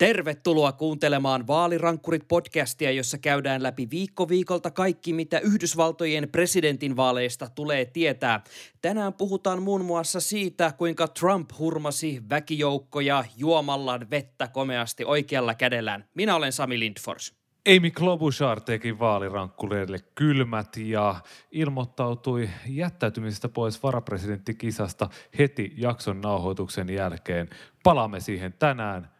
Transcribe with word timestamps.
Tervetuloa 0.00 0.72
kuuntelemaan 0.72 1.46
Vaalirankkurit-podcastia, 1.46 2.90
jossa 2.90 3.18
käydään 3.18 3.62
läpi 3.62 3.88
viikko 3.90 4.28
viikolta 4.28 4.70
kaikki, 4.70 5.12
mitä 5.12 5.38
Yhdysvaltojen 5.38 6.28
presidentinvaaleista 6.32 7.48
tulee 7.54 7.84
tietää. 7.84 8.44
Tänään 8.82 9.12
puhutaan 9.12 9.62
muun 9.62 9.84
muassa 9.84 10.20
siitä, 10.20 10.72
kuinka 10.78 11.08
Trump 11.08 11.50
hurmasi 11.58 12.22
väkijoukkoja 12.30 13.24
juomalla 13.36 14.00
vettä 14.10 14.48
komeasti 14.48 15.04
oikealla 15.04 15.54
kädellään. 15.54 16.04
Minä 16.14 16.36
olen 16.36 16.52
Sami 16.52 16.78
Lindfors. 16.78 17.34
Amy 17.76 17.90
Klobuchar 17.90 18.60
teki 18.60 18.98
vaalirankkureille 18.98 19.98
kylmät 20.14 20.76
ja 20.76 21.14
ilmoittautui 21.50 22.50
jättäytymisestä 22.66 23.48
pois 23.48 23.82
varapresidenttikisasta 23.82 25.08
heti 25.38 25.72
jakson 25.76 26.20
nauhoituksen 26.20 26.90
jälkeen. 26.90 27.48
Palaamme 27.82 28.20
siihen 28.20 28.52
tänään– 28.52 29.10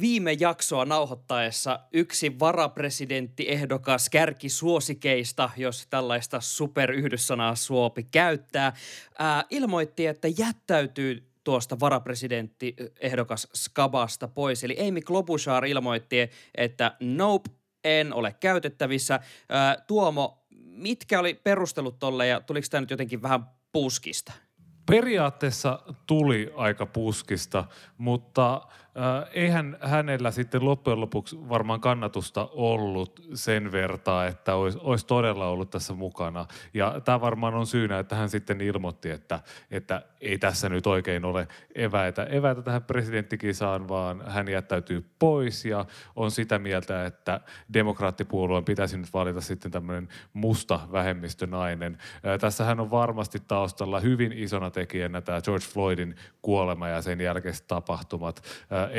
viime 0.00 0.32
jaksoa 0.32 0.84
nauhoittaessa 0.84 1.80
yksi 1.92 2.38
varapresidenttiehdokas 2.38 4.10
kärki 4.10 4.48
suosikeista, 4.48 5.50
jos 5.56 5.86
tällaista 5.90 6.40
superyhdyssanaa 6.40 7.54
suopi 7.54 8.02
käyttää, 8.02 8.72
ää, 9.18 9.44
ilmoitti, 9.50 10.06
että 10.06 10.28
jättäytyy 10.38 11.30
tuosta 11.44 11.80
varapresidenttiehdokas 11.80 13.48
Skabasta 13.54 14.28
pois. 14.28 14.64
Eli 14.64 14.88
Amy 14.88 15.00
Klobuchar 15.00 15.66
ilmoitti, 15.66 16.16
että 16.54 16.96
nope, 17.00 17.50
en 17.84 18.12
ole 18.14 18.36
käytettävissä. 18.40 19.20
Ää, 19.48 19.76
Tuomo, 19.86 20.44
mitkä 20.60 21.20
oli 21.20 21.34
perustelut 21.34 21.98
tolle 21.98 22.26
ja 22.26 22.40
tuliko 22.40 22.66
tämä 22.70 22.80
nyt 22.80 22.90
jotenkin 22.90 23.22
vähän 23.22 23.46
puskista? 23.72 24.32
Periaatteessa 24.86 25.78
tuli 26.06 26.52
aika 26.56 26.86
puskista, 26.86 27.64
mutta 27.98 28.60
eihän 29.32 29.78
hänellä 29.80 30.30
sitten 30.30 30.64
loppujen 30.64 31.00
lopuksi 31.00 31.48
varmaan 31.48 31.80
kannatusta 31.80 32.48
ollut 32.52 33.22
sen 33.34 33.72
vertaa, 33.72 34.26
että 34.26 34.54
olisi, 34.54 34.78
olisi 34.82 35.06
todella 35.06 35.48
ollut 35.48 35.70
tässä 35.70 35.94
mukana. 35.94 36.46
Ja 36.74 37.00
tämä 37.04 37.20
varmaan 37.20 37.54
on 37.54 37.66
syynä, 37.66 37.98
että 37.98 38.16
hän 38.16 38.28
sitten 38.28 38.60
ilmoitti, 38.60 39.10
että, 39.10 39.40
että 39.70 40.02
ei 40.20 40.38
tässä 40.38 40.68
nyt 40.68 40.86
oikein 40.86 41.24
ole 41.24 41.48
eväitä, 41.74 42.24
eväitä 42.24 42.62
tähän 42.62 42.82
presidenttikisaan, 42.82 43.88
vaan 43.88 44.22
hän 44.26 44.48
jättäytyy 44.48 45.10
pois 45.18 45.64
ja 45.64 45.84
on 46.16 46.30
sitä 46.30 46.58
mieltä, 46.58 47.06
että 47.06 47.40
demokraattipuolueen 47.72 48.64
pitäisi 48.64 48.98
nyt 48.98 49.12
valita 49.14 49.40
sitten 49.40 49.70
tämmöinen 49.70 50.08
musta 50.32 50.80
vähemmistönainen. 50.92 51.98
Äh, 52.26 52.38
tässähän 52.38 52.80
on 52.80 52.90
varmasti 52.90 53.38
taustalla 53.48 54.00
hyvin 54.00 54.32
isona 54.32 54.70
tekijänä 54.70 55.20
tämä 55.20 55.40
George 55.40 55.66
Floydin 55.66 56.16
kuolema 56.42 56.88
ja 56.88 57.02
sen 57.02 57.20
jälkeiset 57.20 57.66
tapahtumat. 57.66 58.42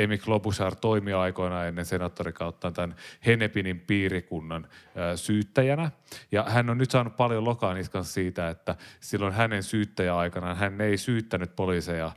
Amy 0.04 0.18
Klobuchar 0.18 0.76
toimi 0.76 1.12
aikoinaan 1.12 1.66
ennen 1.66 1.84
senaattorikauttaan 1.84 2.74
tämän 2.74 2.96
Hennepinin 3.26 3.80
piirikunnan 3.80 4.68
syyttäjänä. 5.14 5.90
Ja 6.32 6.44
hän 6.48 6.70
on 6.70 6.78
nyt 6.78 6.90
saanut 6.90 7.16
paljon 7.16 7.44
lokaan 7.44 7.76
siitä, 8.02 8.48
että 8.48 8.76
silloin 9.00 9.32
hänen 9.32 9.62
syyttäjäaikanaan 9.62 10.56
hän 10.56 10.80
ei 10.80 10.98
syyttänyt 10.98 11.56
poliiseja 11.56 12.12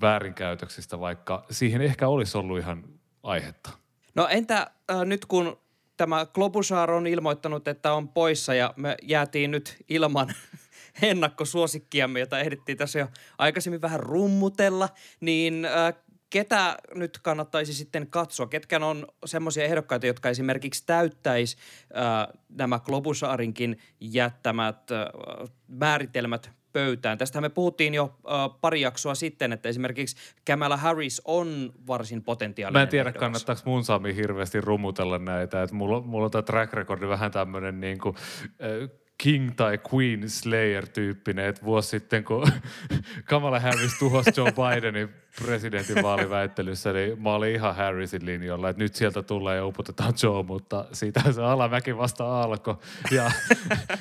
väärinkäytöksistä, 0.00 1.00
vaikka 1.00 1.46
siihen 1.50 1.80
ehkä 1.80 2.08
olisi 2.08 2.38
ollut 2.38 2.58
ihan 2.58 2.84
aihetta. 3.22 3.70
No 4.14 4.28
entä 4.28 4.70
äh, 4.90 5.04
nyt 5.04 5.26
kun 5.26 5.58
tämä 5.96 6.26
Klobuchar 6.26 6.90
on 6.90 7.06
ilmoittanut, 7.06 7.68
että 7.68 7.92
on 7.92 8.08
poissa 8.08 8.54
ja 8.54 8.74
me 8.76 8.96
jäätiin 9.02 9.50
nyt 9.50 9.76
ilman 9.88 10.34
ennakkosuosikkiamme, 11.02 12.20
jota 12.20 12.38
ehdittiin 12.38 12.78
tässä 12.78 12.98
jo 12.98 13.06
aikaisemmin 13.38 13.82
vähän 13.82 14.00
rummutella, 14.00 14.88
niin 15.20 15.64
äh, 15.64 15.94
ketä 16.30 16.76
nyt 16.94 17.18
kannattaisi 17.22 17.74
sitten 17.74 18.06
katsoa? 18.06 18.46
Ketkä 18.46 18.86
on 18.86 19.06
semmoisia 19.24 19.64
ehdokkaita, 19.64 20.06
jotka 20.06 20.28
esimerkiksi 20.28 20.82
täyttäisi 20.86 21.56
äh, 21.96 22.40
nämä 22.48 22.78
Globusaarinkin 22.78 23.78
jättämät 24.00 24.90
äh, 24.90 25.50
määritelmät 25.68 26.50
pöytään. 26.72 27.18
Tästä 27.18 27.40
me 27.40 27.48
puhuttiin 27.48 27.94
jo 27.94 28.04
äh, 28.04 28.60
pari 28.60 28.80
jaksoa 28.80 29.14
sitten, 29.14 29.52
että 29.52 29.68
esimerkiksi 29.68 30.16
Kamala 30.46 30.76
Harris 30.76 31.22
on 31.24 31.72
varsin 31.86 32.22
potentiaalinen 32.22 32.80
Mä 32.80 32.82
en 32.82 32.88
tiedä, 32.88 33.08
ehdokas. 33.08 33.20
kannattaako 33.20 33.62
mun 33.64 33.84
Sami 33.84 34.16
hirveästi 34.16 34.60
rumutella 34.60 35.18
näitä. 35.18 35.62
Että 35.62 35.76
mulla, 35.76 36.00
mulla 36.00 36.24
on 36.24 36.30
tämä 36.30 36.42
track 36.42 36.72
recordi 36.72 37.08
vähän 37.08 37.30
tämmöinen 37.30 37.80
niin 37.80 37.98
kuin, 37.98 38.16
äh, 38.46 39.00
King 39.22 39.50
tai 39.56 39.78
Queen 39.94 40.30
Slayer-tyyppinen, 40.30 41.44
että 41.44 41.64
vuosi 41.64 41.88
sitten, 41.88 42.24
kun 42.24 42.46
Kamala 43.30 43.60
Harris 43.60 43.98
tuhosi 43.98 44.30
Joe 44.36 44.52
Bidenin 44.60 45.08
presidentin 45.42 46.02
vaaliväittelyssä, 46.02 46.92
niin 46.92 47.22
mä 47.22 47.34
olin 47.34 47.54
ihan 47.54 47.76
Harrisin 47.76 48.26
linjalla, 48.26 48.68
että 48.68 48.82
nyt 48.82 48.94
sieltä 48.94 49.22
tulee 49.22 49.56
ja 49.56 49.66
uputetaan 49.66 50.14
Joe, 50.22 50.42
mutta 50.42 50.84
siitä 50.92 51.32
se 51.32 51.42
alamäki 51.42 51.96
vasta 51.96 52.42
alkoi. 52.42 52.76
Ja, 53.10 53.30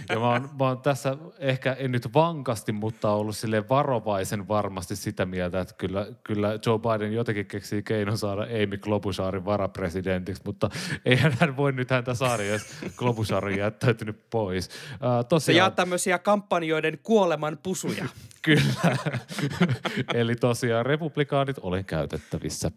ja 0.09 0.19
mä, 0.19 0.29
oon, 0.29 0.49
mä 0.59 0.67
oon 0.67 0.81
tässä 0.81 1.17
ehkä, 1.39 1.73
en 1.73 1.91
nyt 1.91 2.13
vankasti, 2.13 2.71
mutta 2.71 3.11
ollut 3.11 3.37
sille 3.37 3.69
varovaisen 3.69 4.47
varmasti 4.47 4.95
sitä 4.95 5.25
mieltä, 5.25 5.61
että 5.61 5.73
kyllä, 5.73 6.07
kyllä 6.23 6.59
Joe 6.65 6.79
Biden 6.79 7.13
jotenkin 7.13 7.45
keksii 7.45 7.83
keinon 7.83 8.17
saada 8.17 8.41
Amy 8.41 8.77
Klobucharin 8.77 9.45
varapresidentiksi, 9.45 10.43
mutta 10.45 10.69
eihän 11.05 11.37
hän 11.39 11.57
voi 11.57 11.71
nyt 11.71 11.91
häntä 11.91 12.13
saada, 12.13 12.43
jos 12.43 12.61
Klobuchar 12.95 13.45
on 13.45 13.57
jättäytynyt 13.57 14.29
pois. 14.29 14.69
Uh, 14.93 15.25
tosiaan... 15.25 15.41
Se 15.41 15.53
jaa 15.53 15.71
tämmöisiä 15.71 16.19
kampanjoiden 16.19 16.99
kuoleman 17.03 17.59
pusuja. 17.63 18.05
Kyllä. 18.41 18.97
Eli 20.13 20.35
tosiaan 20.35 20.85
republikaanit 21.19 21.57
olen 21.61 21.85
käytettävissä. 21.85 22.71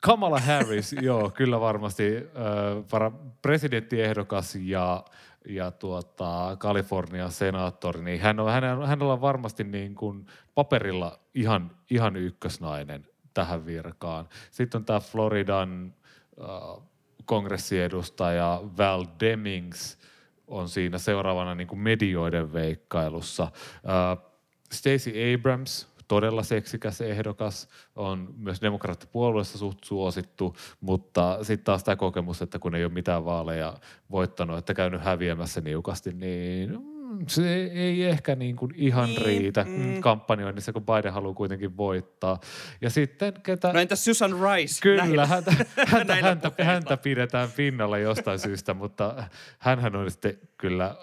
Kamala 0.00 0.40
Harris, 0.40 0.92
joo, 1.08 1.30
kyllä 1.30 1.60
varmasti 1.60 2.16
äh, 2.16 3.12
presidenttiehdokas 3.42 4.54
ja, 4.54 5.04
ja 5.48 5.70
tuota, 5.70 6.56
Kalifornian 6.58 7.32
senaattori, 7.32 8.02
niin 8.02 8.20
hän 8.20 8.40
on, 8.40 8.52
hän, 8.52 8.62
hänellä 8.86 9.12
on 9.12 9.20
varmasti 9.20 9.64
niin 9.64 9.94
kuin 9.94 10.26
paperilla 10.54 11.18
ihan, 11.34 11.70
ihan 11.90 12.16
ykkösnainen 12.16 13.06
tähän 13.34 13.66
virkaan. 13.66 14.28
Sitten 14.50 14.78
on 14.78 14.84
tämä 14.84 15.00
Floridan 15.00 15.94
äh, 16.40 16.82
kongressiedustaja 17.24 18.60
Val 18.78 19.06
Demings 19.20 19.98
on 20.46 20.68
siinä 20.68 20.98
seuraavana 20.98 21.54
niin 21.54 21.68
kuin 21.68 21.80
medioiden 21.80 22.52
veikkailussa. 22.52 23.42
Äh, 23.42 24.32
Stacey 24.72 25.34
Abrams, 25.34 25.91
todella 26.12 26.42
seksikäs 26.42 27.00
ehdokas, 27.00 27.68
on 27.96 28.34
myös 28.38 28.62
demokraattipuolueessa 28.62 29.58
suht 29.58 29.84
suosittu, 29.84 30.56
mutta 30.80 31.38
sitten 31.42 31.64
taas 31.64 31.84
tämä 31.84 31.96
kokemus, 31.96 32.42
että 32.42 32.58
kun 32.58 32.74
ei 32.74 32.84
ole 32.84 32.92
mitään 32.92 33.24
vaaleja 33.24 33.74
voittanut, 34.10 34.58
että 34.58 34.74
käynyt 34.74 35.04
häviämässä 35.04 35.60
niukasti, 35.60 36.12
niin 36.12 36.78
se 37.26 37.64
ei 37.64 38.04
ehkä 38.04 38.34
niin 38.34 38.56
kuin 38.56 38.72
ihan 38.76 39.08
niin, 39.08 39.22
riitä 39.22 39.66
mm. 39.68 40.00
kampanjoinnissa, 40.00 40.72
kun 40.72 40.86
Biden 40.86 41.12
haluaa 41.12 41.34
kuitenkin 41.34 41.76
voittaa. 41.76 42.40
Ja 42.80 42.90
sitten 42.90 43.32
ketä... 43.42 43.72
No 43.72 43.80
entä 43.80 43.96
Susan 43.96 44.32
Rice? 44.32 44.80
Kyllä, 44.82 45.26
häntä, 45.26 45.54
häntä, 45.86 46.14
häntä, 46.14 46.50
häntä 46.64 46.96
pidetään 46.96 47.48
pinnalla 47.56 47.98
jostain 47.98 48.38
syystä, 48.38 48.74
mutta 48.74 49.24
hän 49.58 49.96
on 49.96 50.10
sitten 50.10 50.38
kyllä 50.62 50.96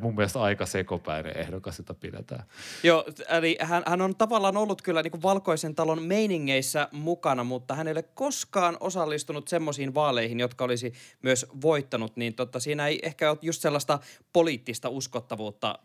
mun 0.00 0.14
mielestä 0.14 0.42
aika 0.42 0.66
sekopäinen 0.66 1.36
ehdokas, 1.38 1.78
jota 1.78 1.94
pidetään. 1.94 2.44
Joo, 2.82 3.04
eli 3.28 3.56
hän, 3.60 3.82
hän 3.86 4.00
on 4.00 4.16
tavallaan 4.16 4.56
ollut 4.56 4.82
kyllä 4.82 5.02
niin 5.02 5.10
kuin 5.10 5.22
valkoisen 5.22 5.74
talon 5.74 6.02
meiningeissä 6.02 6.88
mukana, 6.92 7.44
mutta 7.44 7.74
hän 7.74 7.88
ei 7.88 7.92
ole 7.92 8.02
koskaan 8.02 8.76
osallistunut 8.80 9.48
semmoisiin 9.48 9.94
vaaleihin, 9.94 10.40
jotka 10.40 10.64
olisi 10.64 10.92
myös 11.22 11.46
voittanut, 11.62 12.16
niin 12.16 12.34
totta, 12.34 12.60
siinä 12.60 12.86
ei 12.86 12.98
ehkä 13.02 13.30
ole 13.30 13.38
just 13.42 13.62
sellaista 13.62 13.98
poliittista 14.32 14.88
uskottavuutta 14.88 15.78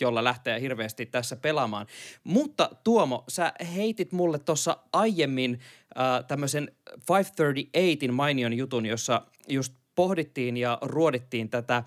jolla 0.00 0.24
lähtee 0.24 0.60
hirveästi 0.60 1.06
tässä 1.06 1.36
pelaamaan. 1.36 1.86
Mutta 2.24 2.70
Tuomo, 2.84 3.24
sä 3.28 3.52
heitit 3.76 4.12
mulle 4.12 4.38
tuossa 4.38 4.76
aiemmin 4.92 5.60
äh, 5.98 6.24
tämmöisen 6.28 6.72
538 7.08 8.14
mainion 8.14 8.52
jutun, 8.52 8.86
jossa 8.86 9.22
just 9.48 9.79
pohdittiin 10.00 10.56
ja 10.56 10.78
ruodittiin 10.82 11.48
tätä 11.48 11.82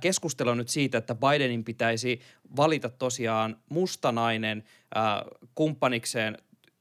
keskustelua 0.00 0.54
nyt 0.54 0.68
siitä, 0.68 0.98
että 0.98 1.14
Bidenin 1.14 1.64
pitäisi 1.64 2.20
valita 2.56 2.88
tosiaan 2.88 3.56
mustanainen 3.68 4.64
kumppanikseen 5.54 6.38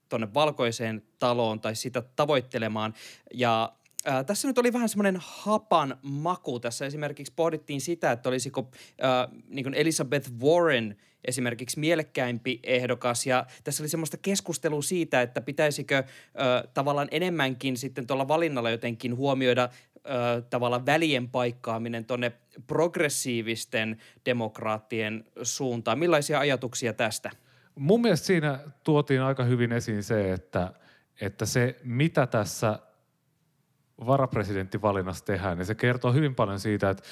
tuonne 0.09 0.33
valkoiseen 0.33 1.01
taloon 1.19 1.59
tai 1.59 1.75
sitä 1.75 2.03
tavoittelemaan. 2.15 2.93
Ja 3.33 3.73
tässä 4.25 4.47
nyt 4.47 4.57
oli 4.57 4.73
vähän 4.73 4.89
semmoinen 4.89 5.17
hapan 5.19 5.97
maku. 6.01 6.59
Tässä 6.59 6.85
esimerkiksi 6.85 7.33
pohdittiin 7.35 7.81
sitä, 7.81 8.11
että 8.11 8.29
olisiko 8.29 8.71
ää, 9.01 9.27
niin 9.47 9.63
kuin 9.63 9.73
Elizabeth 9.73 10.31
Warren 10.41 10.97
esimerkiksi 11.25 11.79
mielekkäimpi 11.79 12.59
ehdokas. 12.63 13.25
Ja 13.25 13.45
tässä 13.63 13.83
oli 13.83 13.89
semmoista 13.89 14.17
keskustelua 14.17 14.81
siitä, 14.81 15.21
että 15.21 15.41
pitäisikö 15.41 16.03
ää, 16.35 16.63
tavallaan 16.73 17.07
enemmänkin 17.11 17.77
sitten 17.77 18.07
tuolla 18.07 18.27
valinnalla 18.27 18.69
jotenkin 18.69 19.15
huomioida 19.15 19.69
ää, 20.03 20.41
tavallaan 20.41 20.85
välien 20.85 21.29
paikkaaminen 21.29 22.05
tuonne 22.05 22.31
progressiivisten 22.67 23.97
demokraattien 24.25 25.25
suuntaan. 25.43 25.99
Millaisia 25.99 26.39
ajatuksia 26.39 26.93
tästä? 26.93 27.31
Mun 27.75 28.01
mielestä 28.01 28.27
siinä 28.27 28.59
tuotiin 28.83 29.21
aika 29.21 29.43
hyvin 29.43 29.71
esiin 29.71 30.03
se, 30.03 30.33
että, 30.33 30.73
että 31.21 31.45
se 31.45 31.79
mitä 31.83 32.27
tässä 32.27 32.79
varapresidenttivalinnassa 34.05 35.25
tehdään, 35.25 35.57
niin 35.57 35.65
se 35.65 35.75
kertoo 35.75 36.13
hyvin 36.13 36.35
paljon 36.35 36.59
siitä, 36.59 36.89
että 36.89 37.03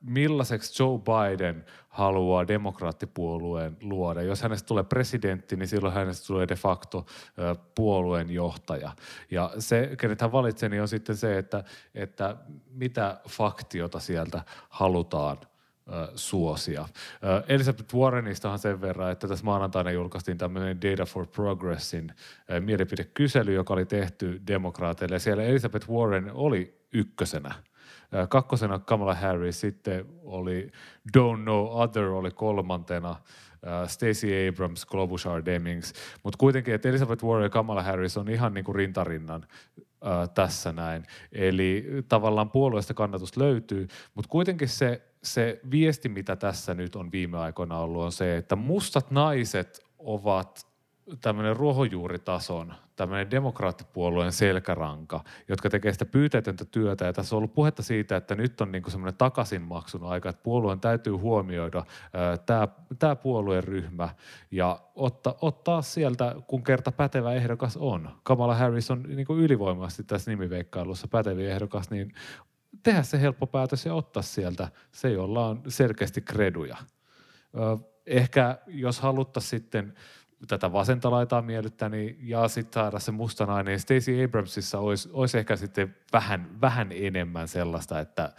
millaiseksi 0.00 0.82
Joe 0.82 0.98
Biden 0.98 1.64
haluaa 1.88 2.48
demokraattipuolueen 2.48 3.76
luoda. 3.80 4.22
Jos 4.22 4.42
hänestä 4.42 4.66
tulee 4.66 4.84
presidentti, 4.84 5.56
niin 5.56 5.68
silloin 5.68 5.94
hänestä 5.94 6.26
tulee 6.26 6.48
de 6.48 6.54
facto 6.54 7.06
puolueen 7.74 8.30
johtaja. 8.30 8.92
Ja 9.30 9.52
se, 9.58 9.90
kenet 9.98 10.20
hän 10.20 10.32
valitsee, 10.32 10.68
niin 10.68 10.82
on 10.82 10.88
sitten 10.88 11.16
se, 11.16 11.38
että, 11.38 11.64
että 11.94 12.36
mitä 12.70 13.20
faktiota 13.28 13.98
sieltä 13.98 14.42
halutaan 14.68 15.36
suosia. 16.14 16.88
Elizabeth 17.48 17.94
Warrenistahan 17.94 18.58
sen 18.58 18.80
verran, 18.80 19.12
että 19.12 19.28
tässä 19.28 19.44
maanantaina 19.44 19.90
julkaistiin 19.90 20.38
tämmöinen 20.38 20.82
Data 20.82 21.06
for 21.06 21.26
Progressin 21.26 22.12
mielipidekysely, 22.60 23.54
joka 23.54 23.74
oli 23.74 23.86
tehty 23.86 24.42
demokraateille. 24.46 25.18
Siellä 25.18 25.42
Elizabeth 25.42 25.90
Warren 25.90 26.32
oli 26.32 26.80
ykkösenä. 26.92 27.54
Kakkosena 28.28 28.78
Kamala 28.78 29.14
Harris, 29.14 29.60
sitten 29.60 30.06
oli 30.22 30.70
Don't 31.18 31.42
Know 31.42 31.66
Other 31.70 32.04
oli 32.04 32.30
kolmantena, 32.30 33.16
Stacey 33.86 34.48
Abrams, 34.48 34.86
Klobuchar 34.86 35.44
Demings, 35.44 35.92
mutta 36.22 36.36
kuitenkin, 36.36 36.74
että 36.74 36.88
Elizabeth 36.88 37.24
Warren 37.24 37.44
ja 37.44 37.50
Kamala 37.50 37.82
Harris 37.82 38.16
on 38.16 38.28
ihan 38.28 38.54
niin 38.54 38.64
kuin 38.64 38.76
rintarinnan 38.76 39.46
tässä 40.34 40.72
näin. 40.72 41.06
Eli 41.32 41.86
tavallaan 42.08 42.50
puolueesta 42.50 42.94
kannatus 42.94 43.36
löytyy, 43.36 43.88
mutta 44.14 44.28
kuitenkin 44.28 44.68
se 44.68 45.02
se 45.22 45.60
viesti, 45.70 46.08
mitä 46.08 46.36
tässä 46.36 46.74
nyt 46.74 46.96
on 46.96 47.12
viime 47.12 47.38
aikoina 47.38 47.78
ollut, 47.78 48.02
on 48.02 48.12
se, 48.12 48.36
että 48.36 48.56
mustat 48.56 49.10
naiset 49.10 49.80
ovat 49.98 50.66
tämmöinen 51.20 51.56
ruohonjuuritason, 51.56 52.74
tämmöinen 52.96 53.30
demokraattipuolueen 53.30 54.32
selkäranka, 54.32 55.24
jotka 55.48 55.70
tekee 55.70 55.92
sitä 55.92 56.04
pyyteetöntä 56.04 56.64
työtä. 56.64 57.04
Ja 57.04 57.12
tässä 57.12 57.36
on 57.36 57.38
ollut 57.38 57.54
puhetta 57.54 57.82
siitä, 57.82 58.16
että 58.16 58.34
nyt 58.34 58.60
on 58.60 58.72
niinku 58.72 58.90
semmoinen 58.90 59.18
takaisinmaksun 59.18 60.04
aika, 60.04 60.28
että 60.28 60.42
puolueen 60.42 60.80
täytyy 60.80 61.12
huomioida 61.12 61.84
tämä 62.98 63.16
puolueen 63.16 63.64
ryhmä 63.64 64.08
ja 64.50 64.80
otta, 64.94 65.34
ottaa 65.40 65.82
sieltä, 65.82 66.34
kun 66.46 66.62
kerta 66.62 66.92
pätevä 66.92 67.34
ehdokas 67.34 67.76
on. 67.76 68.10
Kamala 68.22 68.54
Harris 68.54 68.90
on 68.90 69.02
niinku 69.02 69.36
ylivoimaisesti 69.36 70.04
tässä 70.04 70.30
nimiveikkailussa 70.30 71.08
pätevi 71.08 71.46
ehdokas, 71.46 71.90
niin 71.90 72.12
tehdä 72.82 73.02
se 73.02 73.20
helppo 73.20 73.46
päätös 73.46 73.86
ja 73.86 73.94
ottaa 73.94 74.22
sieltä 74.22 74.68
se, 74.92 75.10
jolla 75.10 75.46
on 75.46 75.62
selkeästi 75.68 76.20
kreduja. 76.20 76.76
Ehkä 78.06 78.58
jos 78.66 79.00
haluttaisiin 79.00 79.50
sitten 79.50 79.94
tätä 80.48 80.72
vasenta 80.72 81.10
laitaa 81.10 81.42
miellyttää 81.42 81.88
niin, 81.88 82.16
ja 82.22 82.48
sitten 82.48 82.82
saada 82.82 82.98
se 82.98 83.12
musta 83.12 83.46
nainen. 83.46 83.70
Niin 83.72 83.80
Stacey 83.80 84.24
Abramsissa 84.24 84.78
olisi, 84.78 85.08
olisi 85.12 85.38
ehkä 85.38 85.56
sitten 85.56 85.96
vähän, 86.12 86.60
vähän 86.60 86.88
enemmän 86.92 87.48
sellaista, 87.48 88.00
että, 88.00 88.32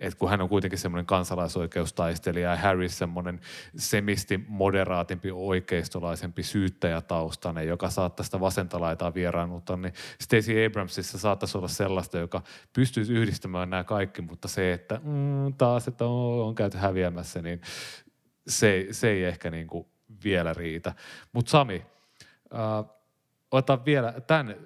että 0.00 0.18
kun 0.18 0.30
hän 0.30 0.40
on 0.40 0.48
kuitenkin 0.48 0.78
semmoinen 0.78 1.06
kansalaisoikeustaistelija 1.06 2.50
ja 2.50 2.56
Harris 2.56 2.98
semmoinen 2.98 3.40
semisti 3.76 4.44
moderaatimpi, 4.48 5.30
oikeistolaisempi 5.30 6.42
syyttäjätaustainen, 6.42 7.68
joka 7.68 7.90
saattaa 7.90 8.24
sitä 8.24 8.40
vasenta 8.40 8.80
laitaa 8.80 9.14
vieraannuttaa, 9.14 9.76
niin 9.76 9.92
Stacey 10.20 10.66
Abramsissa 10.66 11.18
saattaisi 11.18 11.58
olla 11.58 11.68
sellaista, 11.68 12.18
joka 12.18 12.42
pystyisi 12.72 13.12
yhdistämään 13.12 13.70
nämä 13.70 13.84
kaikki, 13.84 14.22
mutta 14.22 14.48
se, 14.48 14.72
että 14.72 15.00
mm, 15.04 15.54
taas, 15.54 15.88
että 15.88 16.04
on, 16.04 16.46
on 16.46 16.54
käyty 16.54 16.78
häviämässä, 16.78 17.42
niin 17.42 17.60
se, 18.48 18.86
se 18.90 19.10
ei 19.10 19.24
ehkä 19.24 19.50
niin 19.50 19.66
kuin 19.66 19.86
vielä 20.24 20.54
riitä. 20.54 20.94
Mutta 21.32 21.50
Sami, 21.50 21.86
äh, 22.54 22.90
ota 23.50 23.84
vielä 23.84 24.14
tämän 24.26 24.50
äh, 24.50 24.58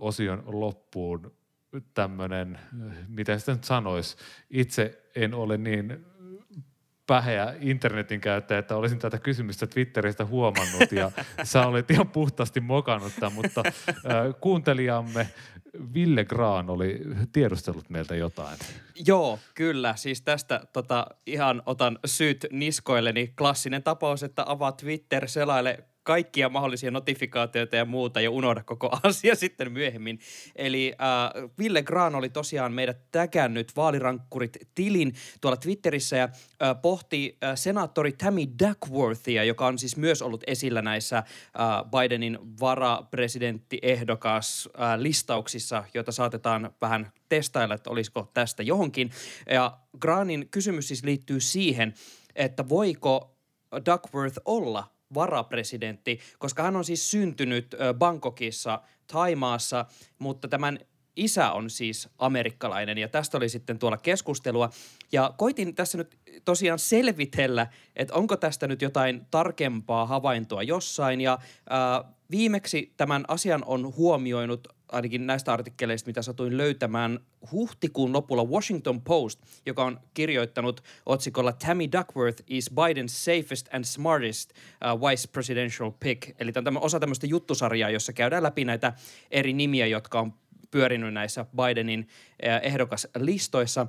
osion 0.00 0.42
loppuun 0.46 1.32
tämmöinen, 1.94 2.58
miten 3.08 3.40
sitä 3.40 3.52
nyt 3.52 3.64
sanoisi, 3.64 4.16
itse 4.50 5.02
en 5.14 5.34
ole 5.34 5.56
niin 5.56 6.06
päheä 7.12 7.54
internetin 7.60 8.20
käyttäjä, 8.20 8.58
että 8.58 8.76
olisin 8.76 8.98
tätä 8.98 9.18
kysymystä 9.18 9.66
Twitteristä 9.66 10.24
huomannut 10.24 10.92
ja 10.92 11.10
sä 11.44 11.66
olet 11.66 11.90
ihan 11.90 12.08
puhtaasti 12.08 12.60
mokannut 12.60 13.12
tämän, 13.20 13.32
mutta 13.32 13.62
äh, 13.66 14.34
kuuntelijamme 14.40 15.28
Ville 15.94 16.24
Graan 16.24 16.70
oli 16.70 17.00
tiedustellut 17.32 17.90
meiltä 17.90 18.16
jotain. 18.16 18.58
Joo, 19.06 19.38
kyllä. 19.54 19.94
Siis 19.96 20.22
tästä 20.22 20.60
tota, 20.72 21.06
ihan 21.26 21.62
otan 21.66 21.98
syyt 22.04 22.46
niskoilleni. 22.52 23.32
Klassinen 23.38 23.82
tapaus, 23.82 24.22
että 24.22 24.44
avaat 24.46 24.76
Twitter, 24.76 25.28
selaile 25.28 25.84
kaikkia 26.02 26.48
mahdollisia 26.48 26.90
notifikaatioita 26.90 27.76
ja 27.76 27.84
muuta 27.84 28.20
ja 28.20 28.30
unohda 28.30 28.62
koko 28.62 28.98
asia 29.02 29.34
sitten 29.34 29.72
myöhemmin. 29.72 30.18
Eli 30.56 30.92
äh, 30.92 30.98
Ville 31.58 31.82
Graan 31.82 32.14
oli 32.14 32.28
tosiaan 32.28 32.72
meidät 32.72 32.98
täkännyt 33.12 33.76
vaalirankkurit 33.76 34.56
tilin 34.74 35.14
tuolla 35.40 35.56
Twitterissä 35.56 36.16
ja 36.16 36.24
äh, 36.24 36.30
pohti 36.82 37.38
äh, 37.44 37.52
senaattori 37.54 38.12
Tammy 38.12 38.42
Duckworthia, 38.66 39.44
joka 39.44 39.66
on 39.66 39.78
siis 39.78 39.96
myös 39.96 40.22
ollut 40.22 40.44
esillä 40.46 40.82
näissä 40.82 41.18
äh, 41.18 41.24
Bidenin 41.90 42.38
varapresidenttiehdokas 42.60 44.68
äh, 44.80 44.98
listauksissa, 44.98 45.84
joita 45.94 46.12
saatetaan 46.12 46.74
vähän 46.80 47.12
testailla, 47.28 47.74
että 47.74 47.90
olisiko 47.90 48.30
tästä 48.34 48.62
johonkin. 48.62 49.10
Ja 49.50 49.78
Graanin 49.98 50.48
kysymys 50.50 50.88
siis 50.88 51.04
liittyy 51.04 51.40
siihen, 51.40 51.94
että 52.36 52.68
voiko 52.68 53.36
Duckworth 53.86 54.38
olla 54.44 54.92
varapresidentti, 55.14 56.20
koska 56.38 56.62
hän 56.62 56.76
on 56.76 56.84
siis 56.84 57.10
syntynyt 57.10 57.74
Bangkokissa, 57.98 58.80
Taimaassa, 59.06 59.84
mutta 60.18 60.48
tämän 60.48 60.78
isä 61.16 61.52
on 61.52 61.70
siis 61.70 62.08
amerikkalainen 62.18 62.98
ja 62.98 63.08
tästä 63.08 63.36
oli 63.36 63.48
sitten 63.48 63.78
tuolla 63.78 63.96
keskustelua. 63.96 64.70
Ja 65.12 65.34
koitin 65.36 65.74
tässä 65.74 65.98
nyt 65.98 66.18
tosiaan 66.44 66.78
selvitellä, 66.78 67.66
että 67.96 68.14
onko 68.14 68.36
tästä 68.36 68.68
nyt 68.68 68.82
jotain 68.82 69.26
tarkempaa 69.30 70.06
havaintoa 70.06 70.62
jossain 70.62 71.20
ja 71.20 71.38
äh, 71.42 72.12
viimeksi 72.30 72.92
tämän 72.96 73.24
asian 73.28 73.64
on 73.66 73.96
huomioinut 73.96 74.68
ainakin 74.92 75.26
näistä 75.26 75.52
artikkeleista, 75.52 76.08
mitä 76.08 76.22
satuin 76.22 76.56
löytämään 76.56 77.18
huhtikuun 77.52 78.12
lopulla 78.12 78.44
Washington 78.44 79.02
Post, 79.02 79.40
joka 79.66 79.84
on 79.84 80.00
kirjoittanut 80.14 80.84
otsikolla 81.06 81.52
Tammy 81.52 81.84
Duckworth 81.98 82.42
is 82.46 82.70
Biden's 82.70 83.08
safest 83.08 83.68
and 83.74 83.84
smartest 83.84 84.50
uh, 84.50 85.00
vice 85.00 85.28
presidential 85.32 85.90
pick. 86.00 86.30
Eli 86.40 86.52
tämä 86.52 86.78
on 86.78 86.84
osa 86.84 87.00
tämmöistä 87.00 87.26
juttusarjaa, 87.26 87.90
jossa 87.90 88.12
käydään 88.12 88.42
läpi 88.42 88.64
näitä 88.64 88.92
eri 89.30 89.52
nimiä, 89.52 89.86
jotka 89.86 90.20
on 90.20 90.34
pyörinyt 90.70 91.14
näissä 91.14 91.46
Bidenin 91.56 92.00
uh, 92.00 92.66
ehdokaslistoissa. 92.66 93.86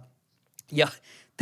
Ja 0.71 0.87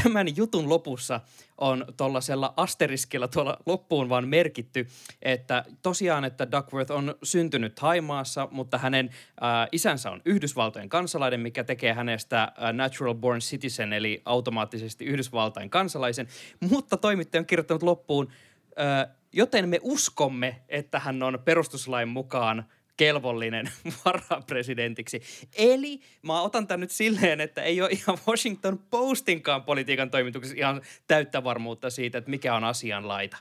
tämän 0.04 0.36
jutun 0.36 0.70
lopussa 0.70 1.22
on 1.58 1.86
tuollaisella 1.98 2.54
asteriskilla 2.58 3.28
tuolla 3.28 3.58
loppuun 3.66 4.10
vaan 4.10 4.28
merkitty, 4.28 4.88
että 5.22 5.66
tosiaan, 5.82 6.26
että 6.26 6.52
Duckworth 6.52 6.92
on 6.92 7.16
syntynyt 7.24 7.80
Haimaassa, 7.80 8.48
mutta 8.52 8.78
hänen 8.78 9.10
äh, 9.44 9.68
isänsä 9.72 10.12
on 10.12 10.22
Yhdysvaltojen 10.26 10.90
kansalainen, 10.90 11.40
mikä 11.40 11.64
tekee 11.64 11.94
hänestä 11.94 12.44
äh, 12.44 12.74
natural 12.74 13.16
born 13.16 13.40
citizen, 13.40 13.94
eli 13.94 14.22
automaattisesti 14.26 15.06
Yhdysvaltain 15.06 15.70
kansalaisen. 15.70 16.28
Mutta 16.60 16.98
toimittaja 16.98 17.40
on 17.40 17.46
kirjoittanut 17.46 17.84
loppuun, 17.84 18.28
äh, 18.80 19.16
joten 19.34 19.70
me 19.70 19.80
uskomme, 19.82 20.62
että 20.70 21.00
hän 21.00 21.24
on 21.24 21.40
perustuslain 21.46 22.10
mukaan– 22.10 22.66
kelvollinen 23.02 23.72
varapresidentiksi. 24.06 25.22
Eli 25.58 26.02
mä 26.22 26.42
otan 26.42 26.68
tämän 26.68 26.80
nyt 26.80 26.92
silleen, 26.92 27.42
että 27.42 27.62
ei 27.62 27.82
ole 27.82 27.90
ihan 27.90 28.18
Washington 28.28 28.80
Postinkaan 28.90 29.64
politiikan 29.64 30.10
toimituksessa 30.10 30.58
ihan 30.58 30.82
täyttä 31.08 31.44
varmuutta 31.44 31.90
siitä, 31.90 32.18
että 32.18 32.30
mikä 32.30 32.56
on 32.56 32.64
asian 32.64 33.08
laita. 33.08 33.38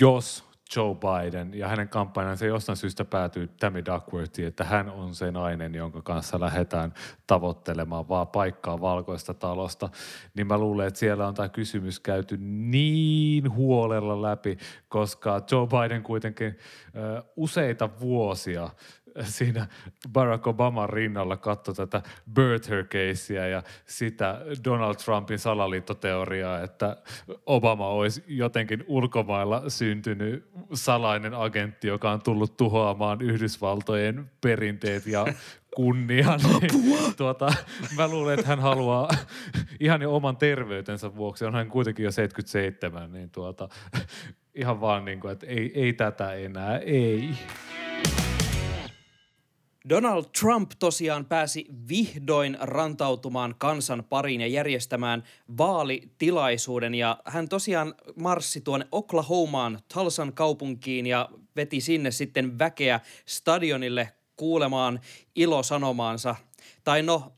Jos 0.00 0.44
Joe 0.76 0.94
Biden 0.94 1.54
ja 1.54 1.68
hänen 1.68 1.88
kampanjansa 1.88 2.46
jostain 2.46 2.76
syystä 2.76 3.04
päätyy 3.04 3.48
Tammy 3.60 3.84
Duckworthiin, 3.86 4.48
että 4.48 4.64
hän 4.64 4.90
on 4.90 5.14
se 5.14 5.30
nainen, 5.30 5.74
jonka 5.74 6.02
kanssa 6.02 6.40
lähdetään 6.40 6.94
tavoittelemaan 7.26 8.08
vaan 8.08 8.26
paikkaa 8.26 8.80
valkoista 8.80 9.34
talosta, 9.34 9.88
niin 10.34 10.46
mä 10.46 10.58
luulen, 10.58 10.86
että 10.86 11.00
siellä 11.00 11.26
on 11.26 11.34
tämä 11.34 11.48
kysymys 11.48 12.00
käyty 12.00 12.36
niin 12.40 13.54
huolella 13.54 14.22
läpi, 14.22 14.58
koska 14.88 15.42
Joe 15.50 15.66
Biden 15.66 16.02
kuitenkin 16.02 16.58
ö, 16.96 17.22
useita 17.36 17.90
vuosia 18.00 18.70
siinä 19.22 19.66
Barack 20.12 20.46
Obaman 20.46 20.90
rinnalla 20.90 21.36
katsoi 21.36 21.74
tätä 21.74 22.02
birther 22.32 22.84
casea 22.84 23.46
ja 23.46 23.62
sitä 23.86 24.40
Donald 24.64 24.94
Trumpin 24.94 25.38
salaliittoteoriaa, 25.38 26.60
että 26.60 26.96
Obama 27.46 27.88
olisi 27.88 28.24
jotenkin 28.26 28.84
ulkomailla 28.86 29.70
syntynyt 29.70 30.50
salainen 30.72 31.34
agentti, 31.34 31.88
joka 31.88 32.10
on 32.10 32.22
tullut 32.22 32.56
tuhoamaan 32.56 33.20
Yhdysvaltojen 33.20 34.30
perinteet 34.40 35.06
ja 35.06 35.26
kunnia. 35.74 36.36
Niin, 36.36 36.96
tuota, 37.16 37.52
mä 37.96 38.08
luulen, 38.08 38.38
että 38.38 38.48
hän 38.48 38.60
haluaa 38.60 39.08
ihan 39.80 40.02
jo 40.02 40.16
oman 40.16 40.36
terveytensä 40.36 41.16
vuoksi, 41.16 41.44
on 41.44 41.54
hän 41.54 41.68
kuitenkin 41.68 42.04
jo 42.04 42.10
77, 42.10 43.12
niin 43.12 43.30
tuota, 43.30 43.68
ihan 44.54 44.80
vaan 44.80 45.04
niin 45.04 45.20
kuin, 45.20 45.32
että 45.32 45.46
ei, 45.46 45.72
ei 45.74 45.92
tätä 45.92 46.32
enää, 46.32 46.78
ei. 46.78 47.30
Donald 49.88 50.24
Trump 50.40 50.70
tosiaan 50.78 51.24
pääsi 51.24 51.66
vihdoin 51.88 52.56
rantautumaan 52.60 53.54
kansan 53.58 54.04
pariin 54.08 54.40
ja 54.40 54.46
järjestämään 54.46 55.22
vaalitilaisuuden. 55.58 56.94
Ja 56.94 57.18
hän 57.24 57.48
tosiaan 57.48 57.94
marssi 58.16 58.60
tuonne 58.60 58.86
Oklahomaan, 58.92 59.80
Tulsan 59.94 60.32
kaupunkiin 60.32 61.06
ja 61.06 61.28
veti 61.56 61.80
sinne 61.80 62.10
sitten 62.10 62.58
väkeä 62.58 63.00
stadionille 63.26 64.12
kuulemaan 64.36 65.00
ilosanomaansa. 65.34 66.34
Tai 66.84 67.02
no, 67.02 67.32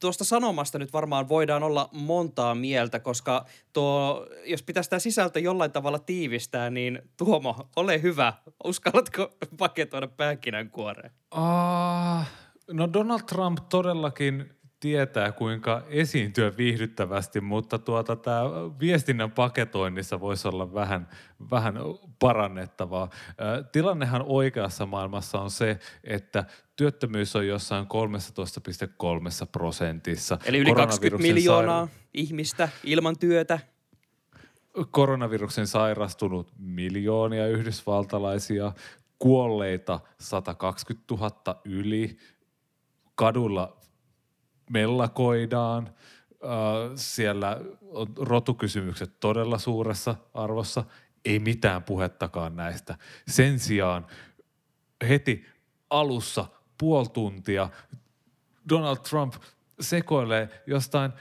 tuosta 0.00 0.24
sanomasta 0.24 0.78
nyt 0.78 0.92
varmaan 0.92 1.28
voidaan 1.28 1.62
olla 1.62 1.88
montaa 1.92 2.54
mieltä, 2.54 3.00
koska 3.00 3.44
tuo, 3.72 4.26
jos 4.44 4.62
pitäisi 4.62 4.90
tämä 4.90 5.00
sisältö 5.00 5.40
jollain 5.40 5.72
tavalla 5.72 5.98
tiivistää, 5.98 6.70
niin 6.70 7.02
Tuomo, 7.16 7.68
ole 7.76 8.02
hyvä. 8.02 8.32
Uskallatko 8.64 9.36
paketoida 9.58 10.08
pähkinänkuoreen? 10.08 11.10
Uh, 11.34 12.24
no 12.72 12.92
Donald 12.92 13.22
Trump 13.22 13.58
todellakin 13.68 14.55
tietää, 14.80 15.32
kuinka 15.32 15.82
esiintyä 15.88 16.56
viihdyttävästi, 16.56 17.40
mutta 17.40 17.78
tuota, 17.78 18.16
tämä 18.16 18.40
viestinnän 18.80 19.30
paketoinnissa 19.30 20.20
voisi 20.20 20.48
olla 20.48 20.74
vähän, 20.74 21.08
vähän 21.50 21.74
parannettavaa. 22.18 23.10
Tilannehan 23.72 24.22
oikeassa 24.26 24.86
maailmassa 24.86 25.40
on 25.40 25.50
se, 25.50 25.78
että 26.04 26.44
työttömyys 26.76 27.36
on 27.36 27.46
jossain 27.46 27.86
13,3 27.86 29.46
prosentissa. 29.52 30.38
Eli 30.44 30.58
yli 30.58 30.74
20 30.74 31.22
miljoonaa 31.22 31.86
saira- 31.86 32.08
ihmistä 32.14 32.68
ilman 32.84 33.18
työtä. 33.18 33.58
Koronaviruksen 34.90 35.66
sairastunut 35.66 36.52
miljoonia 36.58 37.48
yhdysvaltalaisia, 37.48 38.72
kuolleita 39.18 40.00
120 40.20 41.14
000 41.14 41.60
yli, 41.64 42.18
kadulla 43.14 43.76
mellakoidaan, 44.70 45.94
siellä 46.94 47.60
on 47.90 48.06
rotukysymykset 48.16 49.20
todella 49.20 49.58
suuressa 49.58 50.14
arvossa, 50.34 50.84
ei 51.24 51.38
mitään 51.38 51.82
puhettakaan 51.82 52.56
näistä. 52.56 52.98
Sen 53.28 53.58
sijaan 53.58 54.06
heti 55.08 55.46
alussa 55.90 56.46
puoli 56.78 57.08
tuntia 57.08 57.68
Donald 58.68 58.96
Trump 58.96 59.34
sekoilee 59.80 60.62
jostain 60.66 61.12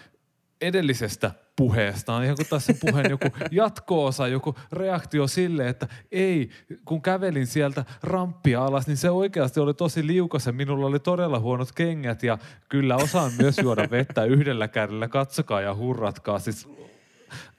edellisestä 0.61 1.31
puheestaan, 1.55 2.23
ihan 2.23 2.35
kuin 2.35 2.47
tässä 2.49 2.73
puheen 2.81 3.09
joku 3.09 3.27
jatko-osa, 3.51 4.27
joku 4.27 4.55
reaktio 4.71 5.27
sille, 5.27 5.69
että 5.69 5.87
ei, 6.11 6.49
kun 6.85 7.01
kävelin 7.01 7.47
sieltä 7.47 7.85
ramppia 8.03 8.65
alas, 8.65 8.87
niin 8.87 8.97
se 8.97 9.09
oikeasti 9.09 9.59
oli 9.59 9.73
tosi 9.73 10.07
liukas 10.07 10.45
ja 10.45 10.51
minulla 10.51 10.87
oli 10.87 10.99
todella 10.99 11.39
huonot 11.39 11.71
kengät 11.71 12.23
ja 12.23 12.37
kyllä 12.69 12.95
osaan 12.95 13.31
myös 13.39 13.57
juoda 13.57 13.87
vettä 13.91 14.23
yhdellä 14.23 14.67
kädellä, 14.67 15.07
katsokaa 15.07 15.61
ja 15.61 15.75
hurratkaa. 15.75 16.39
Siis 16.39 16.67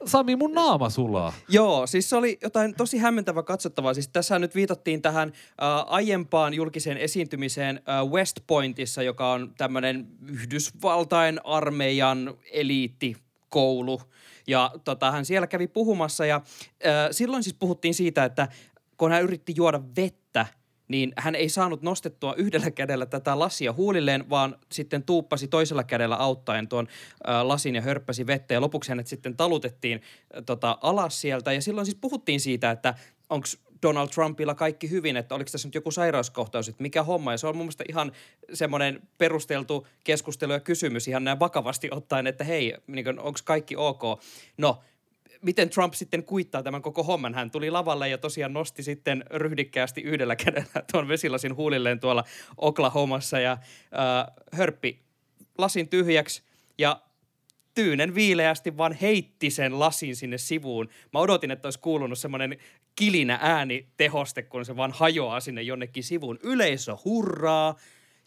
Sami, 0.05 0.37
mun 0.37 0.55
naama 0.55 0.91
sulaa. 0.91 1.33
Joo, 1.49 1.87
siis 1.87 2.11
se 2.11 2.17
oli 2.17 2.39
jotain 2.43 2.75
tosi 2.75 2.99
hämmentävää 2.99 3.43
katsottavaa. 3.43 3.95
Siis 3.95 4.09
tässä 4.09 4.39
nyt 4.39 4.55
viitattiin 4.55 5.03
tähän 5.03 5.29
äh, 5.29 5.85
aiempaan 5.87 6.55
julkiseen 6.55 6.99
esiintymiseen 6.99 7.77
äh, 7.89 8.07
West 8.07 8.41
Pointissa, 8.47 9.03
joka 9.03 9.33
on 9.33 9.55
tämmöinen 9.59 10.07
Yhdysvaltain 10.29 11.41
armeijan 11.45 12.35
eliitti 12.53 13.26
koulu. 13.49 14.01
Ja 14.47 14.71
tota, 14.85 15.11
hän 15.11 15.25
siellä 15.25 15.47
kävi 15.47 15.67
puhumassa 15.67 16.27
ja 16.27 16.37
äh, 16.37 17.09
silloin 17.11 17.43
siis 17.43 17.57
puhuttiin 17.59 17.95
siitä, 17.95 18.25
että 18.25 18.49
kun 18.97 19.13
hän 19.13 19.23
yritti 19.23 19.53
juoda 19.57 19.81
vettä, 19.97 20.47
niin 20.89 21.13
hän 21.17 21.35
ei 21.35 21.49
saanut 21.49 21.83
nostettua 21.83 22.35
yhdellä 22.35 22.71
kädellä 22.71 23.07
tätä 23.07 23.39
lasia 23.39 23.73
huulilleen, 23.73 24.31
vaan 24.31 24.57
sitten 24.73 25.03
tuuppasi 25.03 25.49
toisella 25.49 25.85
kädellä 25.85 26.17
auttaen 26.17 26.69
tuon 26.69 26.89
äh, 27.29 27.43
lasin 27.43 27.75
ja 27.75 27.83
hörppäsi 27.83 28.27
vettä. 28.27 28.55
Ja 28.55 28.61
lopuksi 28.61 28.89
hänet 28.89 29.07
sitten 29.07 29.37
talutettiin 29.37 30.01
äh, 30.37 30.43
tota, 30.47 30.79
alas 30.81 31.21
sieltä. 31.21 31.53
Ja 31.53 31.63
silloin 31.63 31.87
siis 31.87 31.99
puhuttiin 32.01 32.41
siitä, 32.41 32.71
että 32.71 32.95
onko 33.31 33.47
Donald 33.87 34.09
Trumpilla 34.09 34.55
kaikki 34.55 34.91
hyvin, 34.91 35.17
että 35.17 35.35
oliko 35.35 35.51
tässä 35.51 35.69
nyt 35.69 35.75
joku 35.75 35.91
sairauskohtaus, 35.91 36.69
että 36.69 36.83
mikä 36.83 37.03
homma. 37.03 37.33
Ja 37.33 37.39
se 37.39 37.47
on 37.47 37.57
mun 37.57 37.67
mielestä 37.67 37.85
ihan 37.89 38.13
semmoinen 38.53 39.03
perusteltu 39.19 39.87
keskustelu 40.05 40.53
ja 40.53 40.61
kysymys 40.61 41.09
ihan 41.09 41.25
näin 41.25 41.41
vakavasti 41.41 41.89
ottaen, 41.91 42.27
että 42.27 42.45
hei, 42.45 42.75
niin 42.87 43.09
onko 43.09 43.41
kaikki 43.45 43.77
ok. 43.77 44.03
No, 44.59 44.83
miten 45.43 45.71
Trump 45.71 45.95
sitten 45.95 46.25
kuittaa 46.25 46.63
tämän 46.63 46.83
koko 46.83 47.03
homman. 47.03 47.35
Hän 47.35 47.51
tuli 47.51 47.71
lavalle 47.71 48.09
ja 48.09 48.19
tosiaan 48.19 48.53
nosti 48.53 48.83
sitten 48.83 49.25
ryhdikkäästi 49.31 50.01
yhdellä 50.01 50.37
kädellä 50.37 50.83
tuon 50.93 51.09
vesilasin 51.09 51.57
huulilleen 51.57 52.01
tuolla 52.01 52.25
Oklahomassa 52.57 53.41
ja 53.41 53.53
äh, 53.53 54.35
hörppi 54.53 55.01
lasin 55.59 55.89
tyhjäksi 55.89 56.43
ja 56.79 57.01
tyynen 57.77 58.15
viileästi 58.15 58.77
vaan 58.77 58.93
heitti 58.93 59.51
sen 59.51 59.79
lasin 59.79 60.17
sinne 60.17 60.39
sivuun. 60.39 60.89
Mä 61.13 61.19
odotin, 61.19 61.51
että 61.51 61.67
olisi 61.67 61.79
kuulunut 61.79 62.19
semmoinen 62.19 62.57
kilinä 62.97 63.39
ääni 63.43 63.89
tehoste, 63.97 64.43
kun 64.43 64.65
se 64.65 64.77
vaan 64.77 64.93
hajoaa 64.93 65.41
sinne 65.41 65.63
jonnekin 65.63 66.05
sivuun. 66.05 66.39
Yleisö 66.43 66.97
hurraa. 67.05 67.77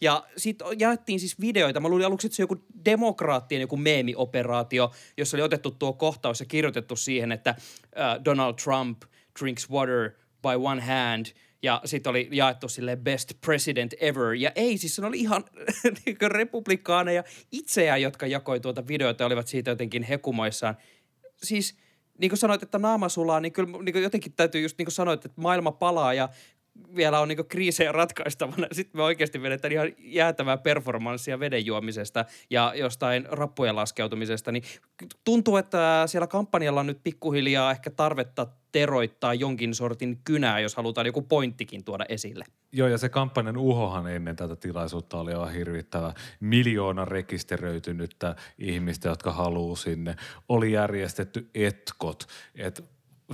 Ja 0.00 0.24
sitten 0.36 0.66
jaettiin 0.78 1.20
siis 1.20 1.40
videoita. 1.40 1.80
Mä 1.80 1.88
luulin 1.88 2.06
aluksi, 2.06 2.26
että 2.26 2.36
se 2.36 2.42
joku 2.42 2.56
demokraattien 2.84 3.60
joku 3.60 3.76
meemioperaatio, 3.76 4.90
jossa 5.16 5.36
oli 5.36 5.42
otettu 5.42 5.70
tuo 5.70 5.92
kohtaus 5.92 6.40
ja 6.40 6.46
kirjoitettu 6.46 6.96
siihen, 6.96 7.32
että 7.32 7.54
uh, 7.58 8.24
Donald 8.24 8.54
Trump 8.54 9.02
drinks 9.40 9.70
water 9.70 10.10
by 10.42 10.54
one 10.64 10.80
hand– 10.80 11.26
ja 11.62 11.80
sitten 11.84 12.10
oli 12.10 12.28
jaettu 12.32 12.68
sille 12.68 12.96
best 12.96 13.32
president 13.40 13.94
ever. 14.00 14.34
Ja 14.34 14.52
ei, 14.54 14.78
siis 14.78 14.96
se 14.96 15.06
oli 15.06 15.18
ihan 15.18 15.44
niin 16.06 16.16
republikaaneja 16.26 17.24
itseään, 17.52 18.02
jotka 18.02 18.26
jakoi 18.26 18.60
tuota 18.60 18.86
videota 18.88 19.22
ja 19.22 19.26
olivat 19.26 19.48
siitä 19.48 19.70
jotenkin 19.70 20.02
hekumoissaan. 20.02 20.76
Siis 21.42 21.78
niin 22.18 22.30
kuin 22.30 22.38
sanoit, 22.38 22.62
että 22.62 22.78
naama 22.78 23.08
sulaa, 23.08 23.40
niin 23.40 23.52
kyllä 23.52 23.78
niin 23.82 23.92
kuin 23.92 24.02
jotenkin 24.02 24.32
täytyy 24.32 24.60
just 24.60 24.78
niin 24.78 24.86
kuin 24.86 24.92
sanoit, 24.92 25.24
että 25.24 25.40
maailma 25.40 25.72
palaa 25.72 26.14
ja 26.14 26.28
vielä 26.96 27.20
on 27.20 27.28
niin 27.28 27.46
kriisejä 27.48 27.92
ratkaistavana. 27.92 28.66
Sitten 28.72 28.98
me 28.98 29.02
oikeasti 29.02 29.42
vedetään 29.42 29.72
ihan 29.72 29.88
jäätävää 29.98 30.56
performanssia 30.56 31.40
veden 31.40 31.66
juomisesta 31.66 32.24
ja 32.50 32.72
jostain 32.76 33.26
rappujen 33.30 33.76
laskeutumisesta. 33.76 34.52
Niin 34.52 34.62
tuntuu, 35.24 35.56
että 35.56 36.02
siellä 36.06 36.26
kampanjalla 36.26 36.80
on 36.80 36.86
nyt 36.86 37.00
pikkuhiljaa 37.02 37.70
ehkä 37.70 37.90
tarvetta 37.90 38.46
teroittaa 38.72 39.34
jonkin 39.34 39.74
sortin 39.74 40.20
kynää, 40.24 40.60
jos 40.60 40.76
halutaan 40.76 41.06
joku 41.06 41.22
pointtikin 41.22 41.84
tuoda 41.84 42.04
esille. 42.08 42.44
Joo, 42.72 42.88
ja 42.88 42.98
se 42.98 43.08
kampanjan 43.08 43.56
uhohan 43.56 44.08
ennen 44.08 44.36
tätä 44.36 44.56
tilaisuutta 44.56 45.20
oli 45.20 45.32
aivan 45.32 45.52
hirvittävä. 45.52 46.14
Miljoona 46.40 47.04
rekisteröitynyttä 47.04 48.36
ihmistä, 48.58 49.08
jotka 49.08 49.32
haluaa 49.32 49.76
sinne. 49.76 50.16
Oli 50.48 50.72
järjestetty 50.72 51.50
etkot, 51.54 52.26
että 52.54 52.82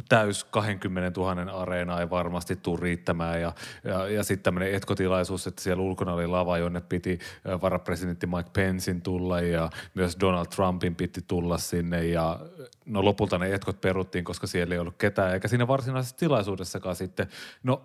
täys 0.08 0.44
20 0.44 1.20
000 1.20 1.52
areena 1.52 2.00
ei 2.00 2.10
varmasti 2.10 2.56
tule 2.56 2.80
riittämään. 2.82 3.40
Ja, 3.40 3.52
ja, 3.84 4.08
ja 4.08 4.24
sitten 4.24 4.42
tämmöinen 4.42 4.74
etkotilaisuus, 4.74 5.46
että 5.46 5.62
siellä 5.62 5.82
ulkona 5.82 6.12
oli 6.12 6.26
lava, 6.26 6.58
jonne 6.58 6.80
piti 6.80 7.18
varapresidentti 7.62 8.26
Mike 8.26 8.50
Pencein 8.52 9.02
tulla 9.02 9.40
ja 9.40 9.70
myös 9.94 10.16
Donald 10.20 10.46
Trumpin 10.46 10.94
piti 10.94 11.24
tulla 11.28 11.58
sinne. 11.58 12.06
Ja 12.06 12.40
no 12.86 13.04
lopulta 13.04 13.38
ne 13.38 13.54
etkot 13.54 13.80
peruttiin, 13.80 14.24
koska 14.24 14.46
siellä 14.46 14.74
ei 14.74 14.78
ollut 14.78 14.96
ketään 14.98 15.34
eikä 15.34 15.48
siinä 15.48 15.68
varsinaisessa 15.68 16.16
tilaisuudessakaan 16.16 16.96
sitten, 16.96 17.26
no 17.62 17.82